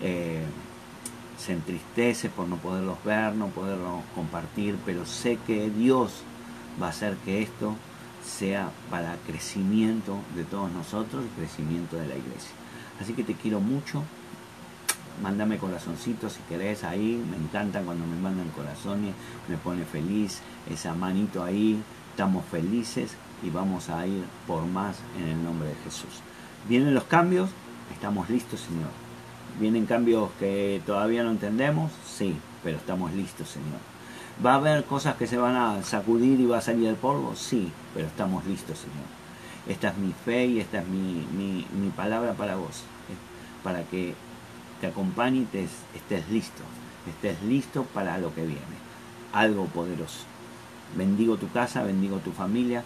eh, 0.00 0.42
se 1.38 1.52
entristece 1.52 2.28
por 2.28 2.48
no 2.48 2.56
poderlos 2.56 3.02
ver, 3.04 3.34
no 3.34 3.48
poderlos 3.48 4.02
compartir, 4.14 4.76
pero 4.84 5.06
sé 5.06 5.38
que 5.46 5.70
Dios 5.70 6.22
va 6.80 6.86
a 6.86 6.90
hacer 6.90 7.16
que 7.24 7.42
esto 7.42 7.76
sea 8.24 8.70
para 8.90 9.16
crecimiento 9.26 10.18
de 10.34 10.44
todos 10.44 10.70
nosotros 10.72 11.24
y 11.24 11.40
crecimiento 11.40 11.96
de 11.96 12.06
la 12.06 12.16
iglesia. 12.16 12.61
Así 13.02 13.14
que 13.14 13.24
te 13.24 13.34
quiero 13.34 13.60
mucho, 13.60 14.04
Mándame 15.20 15.58
corazoncitos 15.58 16.32
si 16.32 16.40
querés 16.48 16.84
ahí. 16.84 17.22
Me 17.30 17.36
encanta 17.36 17.82
cuando 17.82 18.06
me 18.06 18.16
mandan 18.16 18.48
corazones. 18.50 19.14
Me 19.48 19.56
pone 19.56 19.84
feliz. 19.84 20.40
Esa 20.70 20.94
manito 20.94 21.44
ahí. 21.44 21.82
Estamos 22.10 22.44
felices 22.46 23.14
y 23.42 23.50
vamos 23.50 23.88
a 23.88 24.06
ir 24.06 24.24
por 24.46 24.64
más 24.64 24.96
en 25.18 25.28
el 25.28 25.44
nombre 25.44 25.68
de 25.68 25.74
Jesús. 25.84 26.20
Vienen 26.68 26.94
los 26.94 27.04
cambios. 27.04 27.50
Estamos 27.92 28.30
listos, 28.30 28.60
Señor. 28.60 28.90
Vienen 29.60 29.86
cambios 29.86 30.30
que 30.38 30.82
todavía 30.86 31.22
no 31.22 31.30
entendemos. 31.30 31.92
Sí, 32.06 32.36
pero 32.64 32.78
estamos 32.78 33.12
listos, 33.12 33.48
Señor. 33.48 33.80
¿Va 34.44 34.54
a 34.54 34.56
haber 34.56 34.84
cosas 34.84 35.16
que 35.16 35.26
se 35.26 35.36
van 35.36 35.54
a 35.54 35.82
sacudir 35.82 36.40
y 36.40 36.46
va 36.46 36.58
a 36.58 36.62
salir 36.62 36.88
el 36.88 36.96
polvo? 36.96 37.36
Sí, 37.36 37.70
pero 37.94 38.06
estamos 38.06 38.44
listos, 38.46 38.78
Señor. 38.78 39.21
Esta 39.68 39.90
es 39.90 39.96
mi 39.96 40.12
fe 40.12 40.46
y 40.46 40.60
esta 40.60 40.80
es 40.80 40.88
mi, 40.88 41.26
mi 41.72 41.90
palabra 41.90 42.32
para 42.32 42.56
vos, 42.56 42.82
para 43.62 43.82
que 43.84 44.14
te 44.82 44.88
acompañe 44.88 45.38
y 45.38 45.44
te, 45.44 45.68
estés 45.94 46.28
listo, 46.28 46.62
estés 47.08 47.40
listo 47.44 47.84
para 47.84 48.18
lo 48.18 48.34
que 48.34 48.44
viene, 48.44 48.76
algo 49.32 49.66
poderoso. 49.66 50.24
Bendigo 50.96 51.36
tu 51.36 51.48
casa, 51.50 51.84
bendigo 51.84 52.16
tu 52.18 52.32
familia, 52.32 52.82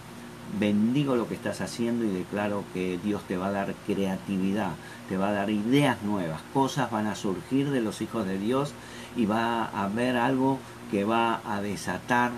bendigo 0.61 1.17
lo 1.17 1.27
que 1.27 1.35
estás 1.35 1.63
haciendo 1.63 2.05
y 2.05 2.09
declaro 2.09 2.65
que 2.75 2.99
Dios 3.03 3.23
te 3.23 3.39
va 3.39 3.47
a 3.47 3.53
dar 3.53 3.75
creatividad, 3.87 4.73
te 5.09 5.17
va 5.17 5.31
a 5.31 5.33
dar 5.33 5.49
ideas 5.49 6.03
nuevas, 6.03 6.43
cosas 6.53 6.91
van 6.91 7.07
a 7.07 7.15
surgir 7.15 7.71
de 7.71 7.81
los 7.81 8.03
hijos 8.03 8.27
de 8.27 8.39
Dios 8.39 8.75
y 9.17 9.25
va 9.25 9.65
a 9.65 9.85
haber 9.85 10.19
algo 10.19 10.59
que 10.91 11.05
va 11.05 11.41
a 11.47 11.63
desatar 11.63 12.31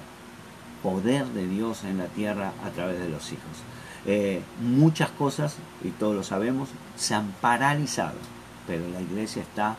poder 0.84 1.26
de 1.26 1.48
Dios 1.48 1.82
en 1.82 1.98
la 1.98 2.06
tierra 2.06 2.52
a 2.64 2.70
través 2.70 3.00
de 3.00 3.08
los 3.08 3.32
hijos. 3.32 3.64
Eh, 4.06 4.42
muchas 4.62 5.10
cosas, 5.10 5.56
y 5.82 5.90
todos 5.90 6.14
lo 6.14 6.22
sabemos, 6.22 6.68
se 6.96 7.14
han 7.14 7.32
paralizado 7.40 8.16
pero 8.68 8.86
la 8.90 9.00
iglesia 9.00 9.42
está 9.42 9.76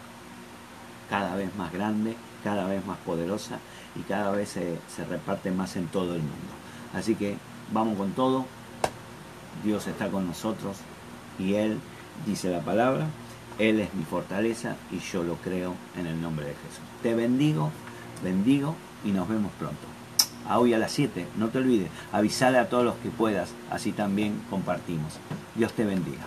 cada 1.10 1.36
vez 1.36 1.56
más 1.56 1.72
grande, 1.72 2.16
cada 2.44 2.66
vez 2.66 2.84
más 2.86 2.98
poderosa 2.98 3.60
y 3.96 4.02
cada 4.02 4.32
vez 4.32 4.50
se, 4.50 5.06
reparte 5.06 5.52
más 5.52 5.76
en 5.76 5.88
todo 5.88 6.16
el 6.16 6.22
mundo. 6.22 6.54
Así 6.94 7.14
que 7.14 7.38
vamos 7.72 7.98
con 7.98 8.12
todo, 8.14 8.46
Dios 9.64 9.86
está 9.88 10.10
con 10.10 10.28
nosotros 10.28 10.78
y 11.38 11.54
Él 11.54 11.80
dice 12.26 12.50
la 12.50 12.62
palabra, 12.62 13.06
Él 13.60 13.80
es 13.80 13.94
mi 13.94 14.04
fortaleza 14.04 14.76
y 14.92 15.00
yo 15.00 15.24
lo 15.24 15.36
creo 15.36 15.76
en 15.96 16.08
el 16.08 16.20
nombre 16.20 16.48
de 16.48 16.54
Jesús. 16.54 16.84
Te 17.04 17.14
bendigo, 17.14 17.70
bendigo 18.24 18.76
y 19.06 19.12
nos 19.12 19.30
vemos 19.30 19.52
pronto. 19.60 19.99
A 20.50 20.60
hoy 20.60 20.74
a 20.74 20.80
las 20.80 20.92
7, 20.92 21.28
no 21.38 21.50
te 21.50 21.60
olvides, 21.60 21.92
avisale 22.12 22.58
a 22.58 22.68
todos 22.68 22.84
los 22.84 22.96
que 22.96 23.10
puedas, 23.10 23.52
así 23.70 23.92
también 23.92 24.42
compartimos. 24.50 25.20
Dios 25.54 25.72
te 25.74 25.86
bendiga. 25.86 26.26